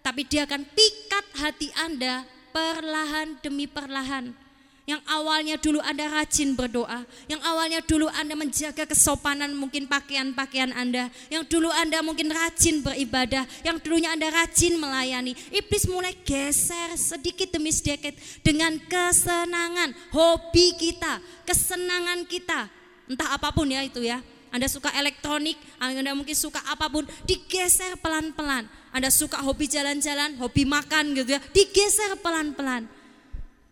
Tapi 0.06 0.22
dia 0.22 0.46
akan 0.46 0.62
pikat 0.62 1.26
hati 1.34 1.74
Anda 1.74 2.22
perlahan 2.54 3.42
demi 3.42 3.66
perlahan 3.66 4.45
yang 4.86 5.02
awalnya 5.10 5.58
dulu 5.58 5.82
Anda 5.82 6.06
rajin 6.06 6.54
berdoa, 6.54 7.02
yang 7.26 7.42
awalnya 7.42 7.82
dulu 7.82 8.06
Anda 8.06 8.38
menjaga 8.38 8.86
kesopanan 8.86 9.50
mungkin 9.50 9.90
pakaian-pakaian 9.90 10.70
Anda, 10.70 11.10
yang 11.26 11.42
dulu 11.42 11.66
Anda 11.74 12.06
mungkin 12.06 12.30
rajin 12.30 12.86
beribadah, 12.86 13.42
yang 13.66 13.82
dulunya 13.82 14.14
Anda 14.14 14.30
rajin 14.30 14.78
melayani. 14.78 15.34
Iblis 15.50 15.90
mulai 15.90 16.14
geser 16.22 16.94
sedikit 16.94 17.50
demi 17.50 17.74
sedikit 17.74 18.14
dengan 18.46 18.78
kesenangan, 18.86 19.90
hobi 20.14 20.78
kita, 20.78 21.18
kesenangan 21.42 22.22
kita. 22.30 22.70
Entah 23.10 23.34
apa 23.34 23.50
pun 23.50 23.66
ya 23.66 23.82
itu 23.82 24.06
ya. 24.06 24.22
Anda 24.54 24.70
suka 24.70 24.94
elektronik, 24.94 25.58
Anda 25.82 26.14
mungkin 26.14 26.38
suka 26.38 26.62
apa 26.62 26.86
pun, 26.86 27.02
digeser 27.26 27.98
pelan-pelan. 27.98 28.70
Anda 28.94 29.10
suka 29.10 29.42
hobi 29.42 29.66
jalan-jalan, 29.66 30.38
hobi 30.38 30.62
makan 30.62 31.18
gitu 31.18 31.34
ya, 31.34 31.42
digeser 31.50 32.14
pelan-pelan 32.22 32.95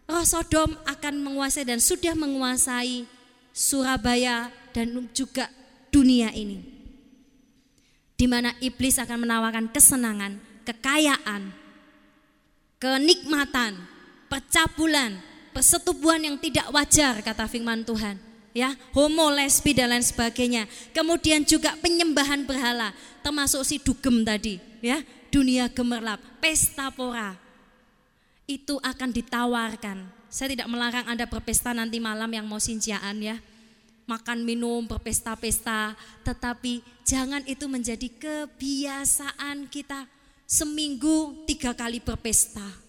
roh 0.04 0.24
Sodom 0.26 0.76
akan 0.84 1.14
menguasai 1.20 1.64
dan 1.68 1.80
sudah 1.80 2.12
menguasai 2.16 3.08
Surabaya 3.54 4.50
dan 4.74 4.90
juga 5.14 5.46
dunia 5.94 6.34
ini. 6.34 6.58
Di 8.14 8.26
mana 8.26 8.54
iblis 8.58 8.98
akan 8.98 9.26
menawarkan 9.26 9.70
kesenangan, 9.70 10.38
kekayaan, 10.66 11.54
kenikmatan, 12.82 13.78
percabulan, 14.26 15.18
persetubuhan 15.54 16.26
yang 16.26 16.36
tidak 16.42 16.66
wajar 16.74 17.22
kata 17.22 17.46
firman 17.46 17.86
Tuhan 17.86 18.34
ya, 18.54 18.72
homo, 18.94 19.28
lesbi 19.34 19.74
dan 19.74 19.90
lain 19.92 20.06
sebagainya. 20.06 20.64
Kemudian 20.94 21.42
juga 21.42 21.74
penyembahan 21.82 22.46
berhala, 22.46 22.94
termasuk 23.20 23.66
si 23.66 23.82
dugem 23.82 24.22
tadi, 24.22 24.62
ya, 24.80 25.02
dunia 25.28 25.66
gemerlap, 25.68 26.22
pesta 26.38 26.88
pora. 26.94 27.43
Itu 28.44 28.76
akan 28.80 29.10
ditawarkan. 29.10 30.04
Saya 30.28 30.52
tidak 30.52 30.68
melarang 30.68 31.06
Anda 31.08 31.24
berpesta 31.24 31.72
nanti 31.72 32.02
malam 32.02 32.28
yang 32.28 32.44
mau 32.44 32.60
sinciaan 32.60 33.22
ya. 33.22 33.38
Makan 34.04 34.44
minum, 34.44 34.84
berpesta-pesta, 34.84 35.96
tetapi 36.28 36.84
jangan 37.08 37.40
itu 37.48 37.64
menjadi 37.64 38.04
kebiasaan 38.12 39.70
kita. 39.72 40.04
Seminggu 40.44 41.48
tiga 41.48 41.72
kali 41.72 42.04
berpesta. 42.04 42.84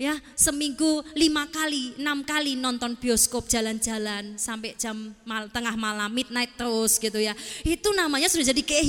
Ya 0.00 0.18
seminggu 0.34 1.06
lima 1.14 1.46
kali 1.46 1.94
enam 1.94 2.26
kali 2.26 2.58
nonton 2.58 2.98
bioskop 2.98 3.46
jalan-jalan 3.46 4.34
sampai 4.34 4.74
jam 4.74 5.14
mal, 5.22 5.46
tengah 5.46 5.78
malam 5.78 6.10
midnight 6.10 6.58
terus 6.58 6.98
gitu 6.98 7.22
ya. 7.22 7.38
Itu 7.62 7.94
namanya 7.94 8.26
sudah 8.26 8.50
jadi 8.50 8.62
kayak 8.66 8.86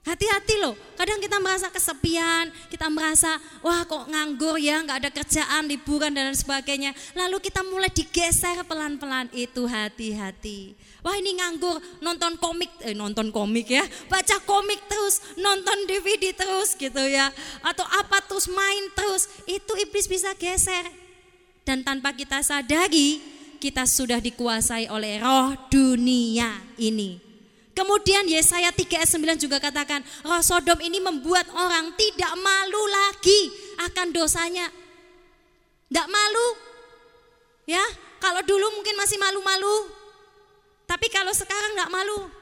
Hati-hati 0.00 0.56
loh, 0.64 0.72
kadang 0.96 1.20
kita 1.20 1.36
merasa 1.36 1.68
kesepian, 1.68 2.48
kita 2.72 2.88
merasa 2.88 3.36
wah 3.60 3.84
kok 3.84 4.08
nganggur 4.08 4.56
ya, 4.56 4.80
nggak 4.80 4.96
ada 4.96 5.10
kerjaan, 5.12 5.68
liburan 5.68 6.16
dan 6.16 6.32
sebagainya. 6.32 6.96
Lalu 7.12 7.36
kita 7.36 7.60
mulai 7.60 7.92
digeser 7.92 8.64
pelan-pelan 8.64 9.28
itu 9.36 9.68
hati-hati. 9.68 10.72
Wah 11.04 11.12
ini 11.20 11.36
nganggur, 11.36 11.84
nonton 12.00 12.40
komik, 12.40 12.72
eh 12.80 12.96
nonton 12.96 13.28
komik 13.28 13.68
ya, 13.68 13.84
baca 14.08 14.40
komik 14.48 14.80
terus, 14.88 15.20
nonton 15.36 15.84
DVD 15.84 16.32
terus 16.32 16.72
gitu 16.80 17.04
ya. 17.04 17.28
Atau 17.60 17.84
apa 17.84 18.24
terus 18.24 18.48
main 18.48 18.88
terus, 18.96 19.28
itu 19.44 19.72
iblis 19.84 20.08
bisa 20.08 20.32
geser. 20.32 20.88
Dan 21.60 21.84
tanpa 21.84 22.16
kita 22.16 22.40
sadari, 22.40 23.20
kita 23.60 23.84
sudah 23.84 24.16
dikuasai 24.16 24.88
oleh 24.88 25.20
roh 25.20 25.52
dunia 25.68 26.56
ini. 26.80 27.29
Kemudian 27.70 28.26
Yesaya 28.26 28.74
3 28.74 28.82
ayat 28.98 29.10
9 29.10 29.38
juga 29.38 29.62
katakan, 29.62 30.02
roh 30.26 30.42
Sodom 30.42 30.78
ini 30.82 30.98
membuat 30.98 31.46
orang 31.54 31.94
tidak 31.94 32.34
malu 32.36 32.82
lagi 32.90 33.40
akan 33.86 34.10
dosanya. 34.10 34.66
Tidak 35.86 36.08
malu. 36.10 36.48
Ya, 37.70 37.82
kalau 38.18 38.42
dulu 38.42 38.74
mungkin 38.74 38.98
masih 38.98 39.18
malu-malu. 39.22 39.86
Tapi 40.90 41.06
kalau 41.10 41.30
sekarang 41.30 41.78
tidak 41.78 41.90
malu. 41.94 42.39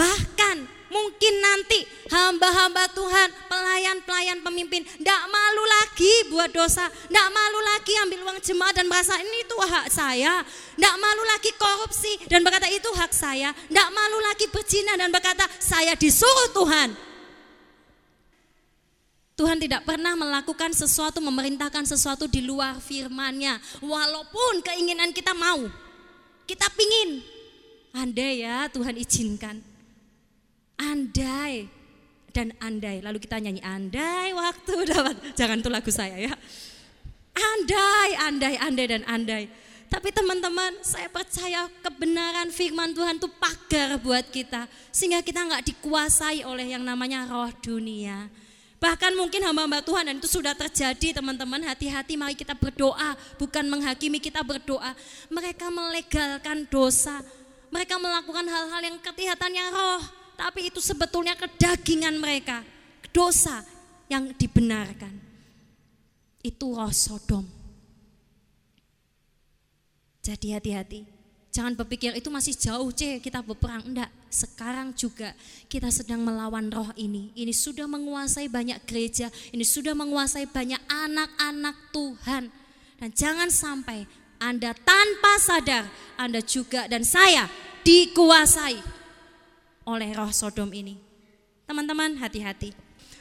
Bahkan 0.00 0.80
Mungkin 0.90 1.34
nanti 1.38 1.86
hamba-hamba 2.10 2.90
Tuhan, 2.90 3.30
pelayan-pelayan 3.46 4.42
pemimpin, 4.42 4.82
tidak 4.82 5.22
malu 5.30 5.62
lagi 5.62 6.12
buat 6.34 6.50
dosa, 6.50 6.90
tidak 6.90 7.28
malu 7.30 7.60
lagi 7.62 7.94
ambil 8.02 8.20
uang 8.26 8.38
jemaat 8.42 8.74
dan 8.74 8.90
merasa 8.90 9.14
ini 9.22 9.46
itu 9.46 9.54
hak 9.54 9.86
saya, 9.86 10.42
tidak 10.74 10.94
malu 10.98 11.22
lagi 11.30 11.54
korupsi 11.54 12.12
dan 12.26 12.42
berkata 12.42 12.66
itu 12.66 12.90
hak 12.90 13.14
saya, 13.14 13.54
tidak 13.54 13.88
malu 13.94 14.18
lagi 14.18 14.50
berzina 14.50 14.98
dan 14.98 15.14
berkata 15.14 15.46
saya 15.62 15.94
disuruh 15.94 16.50
Tuhan. 16.58 16.90
Tuhan 19.38 19.62
tidak 19.62 19.86
pernah 19.86 20.18
melakukan 20.18 20.74
sesuatu, 20.74 21.22
memerintahkan 21.22 21.86
sesuatu 21.86 22.26
di 22.26 22.42
luar 22.42 22.82
firmannya. 22.82 23.62
Walaupun 23.78 24.58
keinginan 24.66 25.14
kita 25.14 25.38
mau, 25.38 25.70
kita 26.50 26.66
pingin. 26.74 27.22
Andai 27.94 28.42
ya 28.42 28.66
Tuhan 28.70 28.98
izinkan 28.98 29.69
andai 30.80 31.68
dan 32.32 32.54
andai. 32.62 33.04
Lalu 33.04 33.18
kita 33.20 33.36
nyanyi 33.36 33.60
andai 33.60 34.32
waktu 34.32 34.74
dapat. 34.90 35.14
Jangan 35.36 35.60
itu 35.60 35.70
lagu 35.70 35.90
saya 35.92 36.16
ya. 36.16 36.34
Andai, 37.36 38.10
andai, 38.16 38.54
andai 38.58 38.86
dan 38.88 39.02
andai. 39.06 39.44
Tapi 39.90 40.14
teman-teman, 40.14 40.70
saya 40.86 41.10
percaya 41.10 41.66
kebenaran 41.82 42.46
firman 42.54 42.94
Tuhan 42.94 43.18
itu 43.18 43.26
pagar 43.26 43.98
buat 43.98 44.22
kita. 44.30 44.70
Sehingga 44.94 45.18
kita 45.18 45.42
nggak 45.42 45.66
dikuasai 45.66 46.46
oleh 46.46 46.78
yang 46.78 46.86
namanya 46.86 47.26
roh 47.26 47.50
dunia. 47.58 48.30
Bahkan 48.80 49.12
mungkin 49.12 49.44
hamba-hamba 49.44 49.84
Tuhan 49.84 50.08
dan 50.08 50.16
itu 50.22 50.30
sudah 50.30 50.54
terjadi 50.54 51.20
teman-teman. 51.20 51.66
Hati-hati 51.66 52.14
mari 52.14 52.38
kita 52.38 52.54
berdoa. 52.54 53.18
Bukan 53.36 53.66
menghakimi 53.66 54.22
kita 54.22 54.40
berdoa. 54.46 54.94
Mereka 55.28 55.68
melegalkan 55.68 56.64
dosa. 56.70 57.20
Mereka 57.74 57.98
melakukan 57.98 58.46
hal-hal 58.46 58.80
yang 58.80 58.96
kelihatannya 59.02 59.66
roh 59.74 60.19
tapi 60.40 60.72
itu 60.72 60.80
sebetulnya 60.80 61.36
kedagingan 61.36 62.16
mereka, 62.16 62.64
dosa 63.12 63.60
yang 64.08 64.32
dibenarkan. 64.32 65.12
Itu 66.40 66.72
roh 66.72 66.88
Sodom. 66.88 67.44
Jadi 70.24 70.56
hati-hati. 70.56 71.04
Jangan 71.50 71.76
berpikir 71.76 72.14
itu 72.16 72.32
masih 72.32 72.56
jauh 72.56 72.88
C 72.94 73.20
kita 73.20 73.44
berperang. 73.44 73.84
Enggak, 73.84 74.08
sekarang 74.32 74.96
juga 74.96 75.36
kita 75.68 75.92
sedang 75.92 76.24
melawan 76.24 76.72
roh 76.72 76.88
ini. 76.96 77.34
Ini 77.36 77.52
sudah 77.52 77.84
menguasai 77.84 78.48
banyak 78.48 78.80
gereja, 78.88 79.28
ini 79.52 79.66
sudah 79.66 79.92
menguasai 79.92 80.48
banyak 80.48 80.80
anak-anak 80.88 81.76
Tuhan. 81.92 82.48
Dan 82.96 83.10
jangan 83.12 83.50
sampai 83.52 84.08
Anda 84.40 84.72
tanpa 84.72 85.36
sadar, 85.36 85.84
Anda 86.16 86.40
juga 86.40 86.88
dan 86.88 87.04
saya 87.04 87.50
dikuasai 87.84 88.99
oleh 89.88 90.10
roh 90.12 90.30
Sodom 90.32 90.68
ini. 90.74 91.00
Teman-teman 91.64 92.18
hati-hati. 92.18 92.74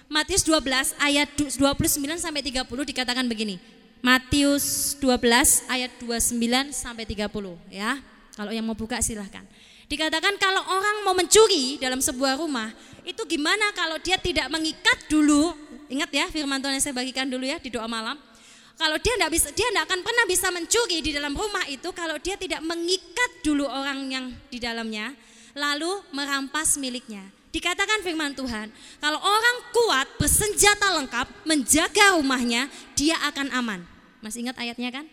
Matius 0.10 0.42
12 0.42 0.98
ayat 0.98 1.30
29 1.38 2.18
sampai 2.18 2.42
30 2.42 2.66
dikatakan 2.66 3.30
begini. 3.30 3.62
Matius 4.02 4.98
12 4.98 5.70
ayat 5.70 5.92
29 6.02 6.74
sampai 6.74 7.06
30 7.06 7.30
ya. 7.70 8.02
Kalau 8.34 8.50
yang 8.50 8.66
mau 8.66 8.74
buka 8.74 8.98
silahkan. 9.04 9.46
Dikatakan 9.90 10.38
kalau 10.38 10.62
orang 10.66 11.02
mau 11.06 11.14
mencuri 11.18 11.78
dalam 11.82 11.98
sebuah 11.98 12.38
rumah, 12.38 12.70
itu 13.06 13.22
gimana 13.26 13.74
kalau 13.74 13.98
dia 13.98 14.18
tidak 14.22 14.46
mengikat 14.48 15.10
dulu? 15.10 15.54
Ingat 15.90 16.10
ya 16.14 16.26
firman 16.30 16.62
Tuhan 16.62 16.78
yang 16.78 16.84
saya 16.86 16.94
bagikan 16.94 17.26
dulu 17.26 17.46
ya 17.46 17.58
di 17.58 17.74
doa 17.74 17.90
malam. 17.90 18.16
Kalau 18.80 18.96
dia 19.02 19.14
tidak 19.20 19.32
bisa, 19.34 19.48
dia 19.52 19.68
tidak 19.68 19.92
akan 19.92 20.00
pernah 20.06 20.26
bisa 20.30 20.48
mencuri 20.56 21.04
di 21.04 21.12
dalam 21.12 21.36
rumah 21.36 21.68
itu 21.68 21.90
kalau 21.92 22.16
dia 22.22 22.40
tidak 22.40 22.64
mengikat 22.64 23.44
dulu 23.44 23.68
orang 23.68 24.08
yang 24.08 24.26
di 24.48 24.56
dalamnya 24.56 25.12
lalu 25.58 25.90
merampas 26.14 26.78
miliknya. 26.78 27.24
Dikatakan 27.50 28.06
firman 28.06 28.38
Tuhan, 28.38 28.70
kalau 29.02 29.18
orang 29.18 29.58
kuat 29.74 30.08
bersenjata 30.22 30.94
lengkap 31.02 31.28
menjaga 31.50 32.14
rumahnya, 32.14 32.70
dia 32.94 33.18
akan 33.26 33.50
aman. 33.58 33.82
Masih 34.22 34.46
ingat 34.46 34.62
ayatnya 34.62 34.94
kan? 34.94 35.06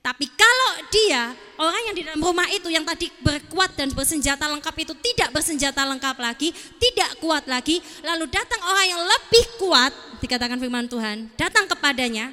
Tapi 0.00 0.26
kalau 0.32 0.72
dia, 0.88 1.36
orang 1.60 1.92
yang 1.92 1.94
di 1.94 2.02
dalam 2.08 2.24
rumah 2.24 2.48
itu 2.48 2.72
yang 2.72 2.88
tadi 2.88 3.12
berkuat 3.20 3.76
dan 3.76 3.92
bersenjata 3.92 4.48
lengkap 4.48 4.72
itu 4.80 4.96
tidak 4.96 5.28
bersenjata 5.28 5.84
lengkap 5.84 6.16
lagi, 6.16 6.56
tidak 6.80 7.20
kuat 7.20 7.44
lagi, 7.44 7.84
lalu 8.00 8.24
datang 8.32 8.64
orang 8.64 8.86
yang 8.96 9.02
lebih 9.04 9.44
kuat, 9.60 9.92
dikatakan 10.24 10.56
firman 10.56 10.88
Tuhan, 10.88 11.28
datang 11.36 11.68
kepadanya, 11.68 12.32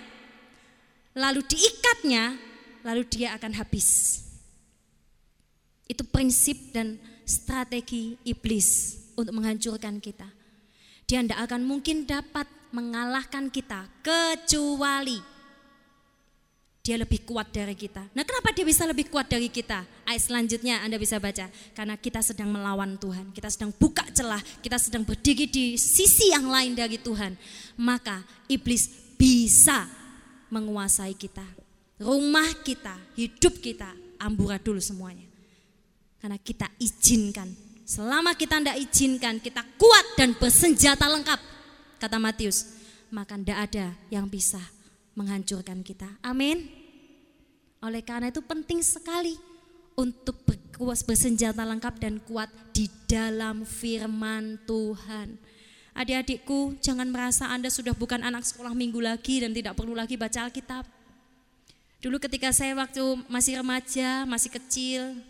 lalu 1.11 1.43
diikatnya, 1.43 2.39
lalu 2.87 3.03
dia 3.03 3.35
akan 3.35 3.51
habis. 3.59 4.23
Itu 5.91 6.07
prinsip 6.07 6.71
dan 6.71 6.95
strategi 7.27 8.15
iblis 8.23 8.95
untuk 9.19 9.35
menghancurkan 9.35 9.99
kita. 9.99 10.31
Dia 11.03 11.19
tidak 11.23 11.39
akan 11.43 11.61
mungkin 11.67 12.07
dapat 12.07 12.47
mengalahkan 12.71 13.51
kita 13.51 13.87
kecuali 13.99 15.19
dia 16.87 16.95
lebih 16.95 17.27
kuat 17.27 17.51
dari 17.51 17.75
kita. 17.75 17.99
Nah 18.15 18.23
kenapa 18.23 18.55
dia 18.55 18.63
bisa 18.63 18.87
lebih 18.87 19.11
kuat 19.11 19.27
dari 19.27 19.51
kita? 19.51 19.83
Ayat 20.07 20.23
selanjutnya 20.23 20.79
Anda 20.79 20.95
bisa 20.95 21.19
baca. 21.19 21.51
Karena 21.75 21.99
kita 21.99 22.23
sedang 22.23 22.47
melawan 22.47 22.95
Tuhan. 22.95 23.35
Kita 23.35 23.51
sedang 23.51 23.75
buka 23.75 24.07
celah. 24.15 24.39
Kita 24.63 24.79
sedang 24.79 25.03
berdiri 25.03 25.51
di 25.51 25.75
sisi 25.75 26.31
yang 26.31 26.47
lain 26.47 26.79
dari 26.79 26.95
Tuhan. 26.95 27.35
Maka 27.75 28.23
iblis 28.47 28.87
bisa 29.19 29.83
menguasai 30.47 31.11
kita. 31.11 31.43
Rumah 31.99 32.63
kita, 32.63 32.95
hidup 33.19 33.59
kita, 33.59 33.91
amburadul 34.15 34.79
semuanya. 34.79 35.26
Karena 36.27 36.43
kita 36.43 36.67
izinkan. 36.83 37.47
Selama 37.87 38.35
kita 38.35 38.59
tidak 38.59 38.75
izinkan, 38.83 39.39
kita 39.39 39.63
kuat 39.79 40.19
dan 40.19 40.35
bersenjata 40.35 41.07
lengkap. 41.07 41.39
Kata 42.03 42.19
Matius, 42.19 42.67
maka 43.07 43.39
tidak 43.39 43.71
ada 43.71 43.95
yang 44.11 44.27
bisa 44.27 44.59
menghancurkan 45.15 45.79
kita. 45.87 46.19
Amin. 46.19 46.67
Oleh 47.79 48.03
karena 48.03 48.27
itu 48.27 48.43
penting 48.43 48.83
sekali 48.83 49.39
untuk 49.95 50.43
bersenjata 51.07 51.63
lengkap 51.63 51.95
dan 51.95 52.19
kuat 52.27 52.51
di 52.75 52.91
dalam 53.07 53.63
firman 53.63 54.59
Tuhan. 54.67 55.31
Adik-adikku, 55.95 56.75
jangan 56.83 57.07
merasa 57.07 57.47
Anda 57.47 57.71
sudah 57.71 57.95
bukan 57.95 58.19
anak 58.19 58.43
sekolah 58.43 58.75
minggu 58.75 58.99
lagi 58.99 59.47
dan 59.47 59.55
tidak 59.55 59.79
perlu 59.79 59.95
lagi 59.95 60.19
baca 60.19 60.43
Alkitab. 60.43 60.83
Dulu 62.03 62.19
ketika 62.19 62.51
saya 62.51 62.75
waktu 62.75 62.99
masih 63.31 63.63
remaja, 63.63 64.27
masih 64.27 64.51
kecil, 64.51 65.23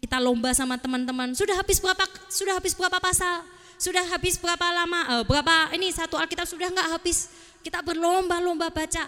kita 0.00 0.16
lomba 0.16 0.56
sama 0.56 0.80
teman-teman. 0.80 1.36
Sudah 1.36 1.60
habis 1.60 1.76
berapa 1.78 2.04
sudah 2.32 2.56
habis 2.56 2.72
berapa 2.72 2.96
pasal? 2.96 3.44
Sudah 3.76 4.04
habis 4.08 4.40
berapa 4.40 4.66
lama? 4.72 5.20
Uh, 5.20 5.24
berapa 5.28 5.72
ini 5.76 5.92
satu 5.92 6.16
Alkitab 6.16 6.48
sudah 6.48 6.72
enggak 6.72 6.88
habis? 6.88 7.28
Kita 7.60 7.84
berlomba-lomba 7.84 8.72
baca. 8.72 9.04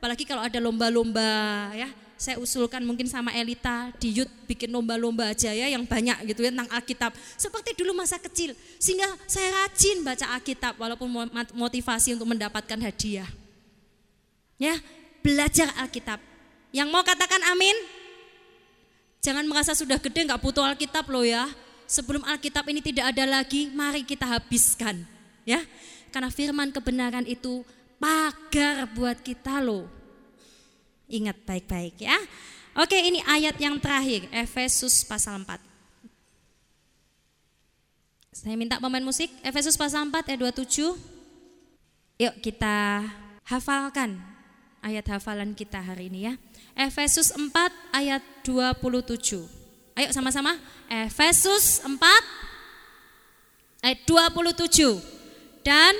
Apalagi 0.00 0.24
kalau 0.24 0.42
ada 0.42 0.58
lomba-lomba 0.58 1.28
ya. 1.76 1.88
Saya 2.22 2.38
usulkan 2.38 2.86
mungkin 2.86 3.10
sama 3.10 3.34
Elita 3.34 3.90
di 3.98 4.14
Yud 4.22 4.30
bikin 4.46 4.70
lomba-lomba 4.70 5.34
aja 5.34 5.50
ya 5.50 5.66
yang 5.66 5.82
banyak 5.82 6.22
gitu 6.30 6.46
ya 6.46 6.54
tentang 6.54 6.70
Alkitab. 6.70 7.10
Seperti 7.34 7.74
dulu 7.74 7.98
masa 7.98 8.14
kecil. 8.22 8.54
Sehingga 8.78 9.10
saya 9.26 9.50
rajin 9.50 10.06
baca 10.06 10.38
Alkitab 10.38 10.78
walaupun 10.78 11.10
motivasi 11.50 12.14
untuk 12.14 12.30
mendapatkan 12.30 12.78
hadiah. 12.78 13.26
Ya, 14.54 14.78
belajar 15.18 15.74
Alkitab. 15.82 16.22
Yang 16.70 16.88
mau 16.94 17.02
katakan 17.02 17.42
amin? 17.50 17.74
Jangan 19.22 19.46
merasa 19.46 19.70
sudah 19.78 20.02
gede 20.02 20.26
nggak 20.26 20.42
butuh 20.42 20.66
Alkitab 20.66 21.06
loh 21.06 21.22
ya. 21.22 21.46
Sebelum 21.86 22.26
Alkitab 22.26 22.66
ini 22.66 22.82
tidak 22.82 23.14
ada 23.14 23.22
lagi, 23.22 23.70
mari 23.70 24.02
kita 24.02 24.26
habiskan. 24.26 25.06
Ya, 25.46 25.62
karena 26.10 26.26
firman 26.26 26.74
kebenaran 26.74 27.22
itu 27.30 27.62
pagar 28.02 28.90
buat 28.90 29.22
kita 29.22 29.62
loh. 29.62 29.86
Ingat 31.06 31.38
baik-baik 31.46 32.02
ya. 32.02 32.18
Oke 32.74 32.98
ini 32.98 33.22
ayat 33.22 33.54
yang 33.62 33.78
terakhir, 33.78 34.26
Efesus 34.34 35.06
pasal 35.06 35.38
4. 35.38 35.60
Saya 38.32 38.58
minta 38.58 38.82
pemain 38.82 39.04
musik, 39.04 39.30
Efesus 39.46 39.78
pasal 39.78 40.10
4 40.10 40.34
ayat 40.34 40.40
27. 40.66 40.98
Yuk 42.18 42.34
kita 42.42 43.06
hafalkan 43.46 44.18
ayat 44.82 45.06
hafalan 45.06 45.54
kita 45.54 45.78
hari 45.78 46.10
ini 46.10 46.32
ya. 46.32 46.34
Efesus 46.74 47.30
4 47.30 47.52
ayat 47.94 48.24
27. 48.44 49.42
Ayo 49.96 50.08
sama-sama. 50.12 50.58
Efesus 50.90 51.80
4 51.84 51.96
ayat 53.82 53.98
27. 54.06 55.00
Dan 55.62 55.94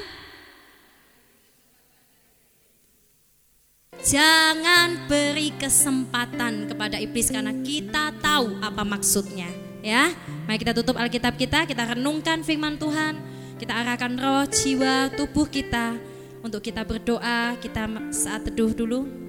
Jangan 4.02 5.06
beri 5.06 5.54
kesempatan 5.54 6.66
kepada 6.66 6.98
iblis 6.98 7.30
karena 7.30 7.54
kita 7.62 8.10
tahu 8.18 8.58
apa 8.58 8.82
maksudnya, 8.82 9.46
ya. 9.78 10.10
Mari 10.50 10.58
kita 10.58 10.74
tutup 10.74 10.98
Alkitab 10.98 11.38
kita, 11.38 11.62
kita 11.70 11.94
renungkan 11.94 12.42
firman 12.42 12.82
Tuhan, 12.82 13.14
kita 13.62 13.70
arahkan 13.70 14.18
roh, 14.18 14.42
jiwa, 14.50 15.06
tubuh 15.14 15.46
kita 15.46 15.94
untuk 16.42 16.66
kita 16.66 16.82
berdoa, 16.82 17.54
kita 17.62 17.86
saat 18.10 18.42
teduh 18.42 18.74
dulu. 18.74 19.21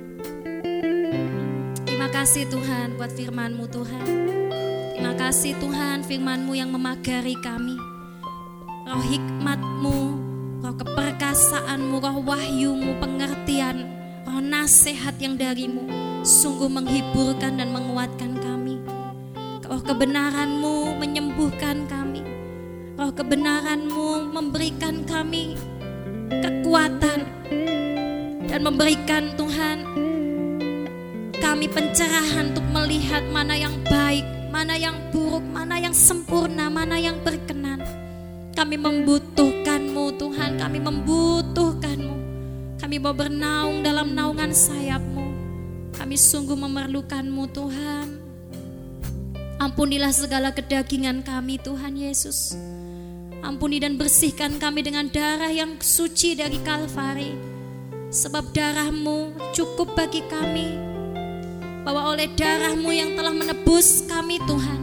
Kasih 2.14 2.46
Tuhan 2.46 2.94
buat 2.94 3.10
firman-Mu 3.10 3.66
Tuhan. 3.74 4.06
Terima 4.94 5.18
kasih 5.18 5.58
Tuhan 5.58 6.06
firman-Mu 6.06 6.54
yang 6.54 6.70
memagari 6.70 7.34
kami. 7.42 7.74
Roh 8.86 9.02
hikmat-Mu, 9.02 9.98
roh 10.62 10.76
keperkasaanmu, 10.78 11.98
roh 11.98 12.22
wahyu-Mu, 12.22 13.02
pengertian, 13.02 13.90
roh 14.30 14.38
nasihat 14.46 15.18
yang 15.18 15.42
darimu 15.42 15.90
sungguh 16.22 16.70
menghiburkan 16.70 17.58
dan 17.58 17.74
menguatkan 17.74 18.38
kami. 18.38 18.78
Roh 19.66 19.82
kebenaranmu 19.82 21.02
menyembuhkan 21.02 21.90
kami. 21.90 22.22
Roh 22.94 23.10
kebenaranmu 23.10 24.30
memberikan 24.30 25.02
kami 25.02 25.58
kekuatan 26.30 27.26
dan 28.46 28.60
memberikan 28.62 29.34
Tuhan 29.34 29.82
kami 31.44 31.68
pencerahan 31.68 32.56
untuk 32.56 32.64
melihat 32.72 33.20
mana 33.28 33.60
yang 33.60 33.76
baik, 33.84 34.24
mana 34.48 34.80
yang 34.80 34.96
buruk, 35.12 35.44
mana 35.44 35.76
yang 35.76 35.92
sempurna, 35.92 36.72
mana 36.72 36.96
yang 36.96 37.20
berkenan. 37.20 37.84
Kami 38.56 38.80
membutuhkanmu 38.80 40.16
Tuhan, 40.16 40.56
kami 40.56 40.80
membutuhkanmu. 40.80 42.16
Kami 42.80 42.96
mau 42.96 43.12
bernaung 43.12 43.84
dalam 43.84 44.16
naungan 44.16 44.56
sayapmu. 44.56 45.28
Kami 45.92 46.16
sungguh 46.16 46.56
memerlukanmu 46.56 47.44
Tuhan. 47.52 48.08
Ampunilah 49.60 50.16
segala 50.16 50.56
kedagingan 50.56 51.28
kami 51.28 51.60
Tuhan 51.60 52.00
Yesus. 52.00 52.56
Ampuni 53.44 53.84
dan 53.84 54.00
bersihkan 54.00 54.64
kami 54.64 54.80
dengan 54.80 55.12
darah 55.12 55.52
yang 55.52 55.76
suci 55.76 56.40
dari 56.40 56.56
Kalvari. 56.64 57.36
Sebab 58.16 58.56
darahmu 58.56 59.52
cukup 59.52 59.92
bagi 59.92 60.24
kami. 60.32 60.93
Bahwa 61.84 62.16
oleh 62.16 62.32
darahmu 62.32 62.90
yang 62.96 63.14
telah 63.20 63.36
menebus 63.36 64.08
kami 64.08 64.40
Tuhan. 64.48 64.80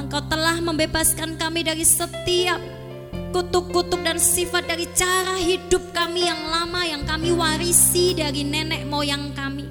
Engkau 0.00 0.24
telah 0.28 0.56
membebaskan 0.64 1.36
kami 1.36 1.64
dari 1.64 1.84
setiap 1.84 2.60
kutuk-kutuk 3.32 4.00
dan 4.04 4.20
sifat 4.20 4.68
dari 4.68 4.84
cara 4.92 5.40
hidup 5.40 5.80
kami 5.96 6.28
yang 6.28 6.40
lama 6.52 6.84
yang 6.84 7.04
kami 7.08 7.32
warisi 7.32 8.12
dari 8.12 8.44
nenek 8.44 8.84
moyang 8.84 9.32
kami. 9.32 9.64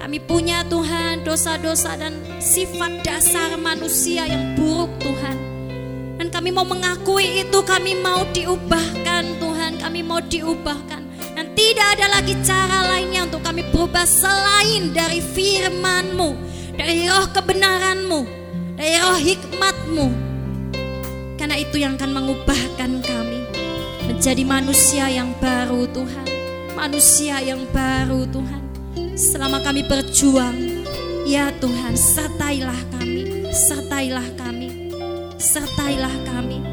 Kami 0.00 0.16
punya 0.24 0.64
Tuhan 0.64 1.24
dosa-dosa 1.28 1.96
dan 1.96 2.16
sifat 2.40 3.04
dasar 3.04 3.56
manusia 3.60 4.24
yang 4.24 4.56
buruk 4.56 4.92
Tuhan. 5.00 5.36
Dan 6.20 6.28
kami 6.28 6.52
mau 6.52 6.64
mengakui 6.64 7.44
itu, 7.44 7.60
kami 7.64 7.96
mau 8.00 8.24
diubahkan 8.32 9.24
Tuhan, 9.40 9.80
kami 9.80 10.00
mau 10.04 10.20
diubahkan. 10.20 10.99
Tidak 11.60 11.88
ada 11.92 12.08
lagi 12.08 12.32
cara 12.40 12.88
lainnya 12.88 13.28
untuk 13.28 13.44
kami 13.44 13.60
berubah 13.68 14.08
selain 14.08 14.96
dari 14.96 15.20
firman-Mu, 15.20 16.32
dari 16.72 17.04
roh 17.04 17.28
kebenaran-Mu, 17.36 18.20
dari 18.80 18.96
roh 18.96 19.20
hikmat-Mu, 19.20 20.06
karena 21.36 21.60
itu 21.60 21.76
yang 21.76 22.00
akan 22.00 22.16
mengubahkan 22.16 23.04
kami 23.04 23.44
menjadi 24.08 24.40
manusia 24.40 25.12
yang 25.12 25.36
baru 25.36 25.84
Tuhan. 25.92 26.26
Manusia 26.72 27.44
yang 27.44 27.68
baru 27.68 28.24
Tuhan. 28.24 28.62
Selama 29.12 29.60
kami 29.60 29.84
berjuang, 29.84 30.56
ya 31.28 31.52
Tuhan, 31.60 31.92
sertailah 31.92 32.80
kami, 32.88 33.52
sertailah 33.52 34.28
kami, 34.40 34.88
sertailah 35.36 36.14
kami. 36.24 36.64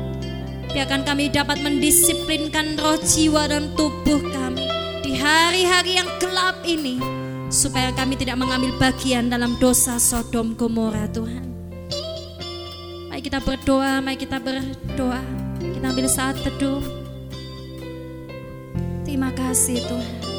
Biarkan 0.72 1.04
kami 1.04 1.28
dapat 1.28 1.60
mendisiplinkan 1.60 2.80
roh 2.80 2.96
jiwa 3.04 3.52
dan 3.52 3.68
tubuh 3.76 4.24
kami 4.32 4.77
hari-hari 5.28 6.00
yang 6.00 6.08
gelap 6.24 6.64
ini 6.64 7.04
supaya 7.52 7.92
kami 7.92 8.16
tidak 8.16 8.40
mengambil 8.40 8.72
bagian 8.80 9.28
dalam 9.28 9.60
dosa 9.60 10.00
Sodom 10.00 10.56
Gomora 10.56 11.04
Tuhan. 11.12 11.44
Mari 13.12 13.20
kita 13.20 13.44
berdoa, 13.44 14.00
mari 14.00 14.16
kita 14.16 14.40
berdoa. 14.40 15.20
Kita 15.60 15.86
ambil 15.92 16.08
saat 16.08 16.40
teduh. 16.40 16.80
Terima 19.04 19.36
kasih 19.36 19.84
Tuhan. 19.84 20.37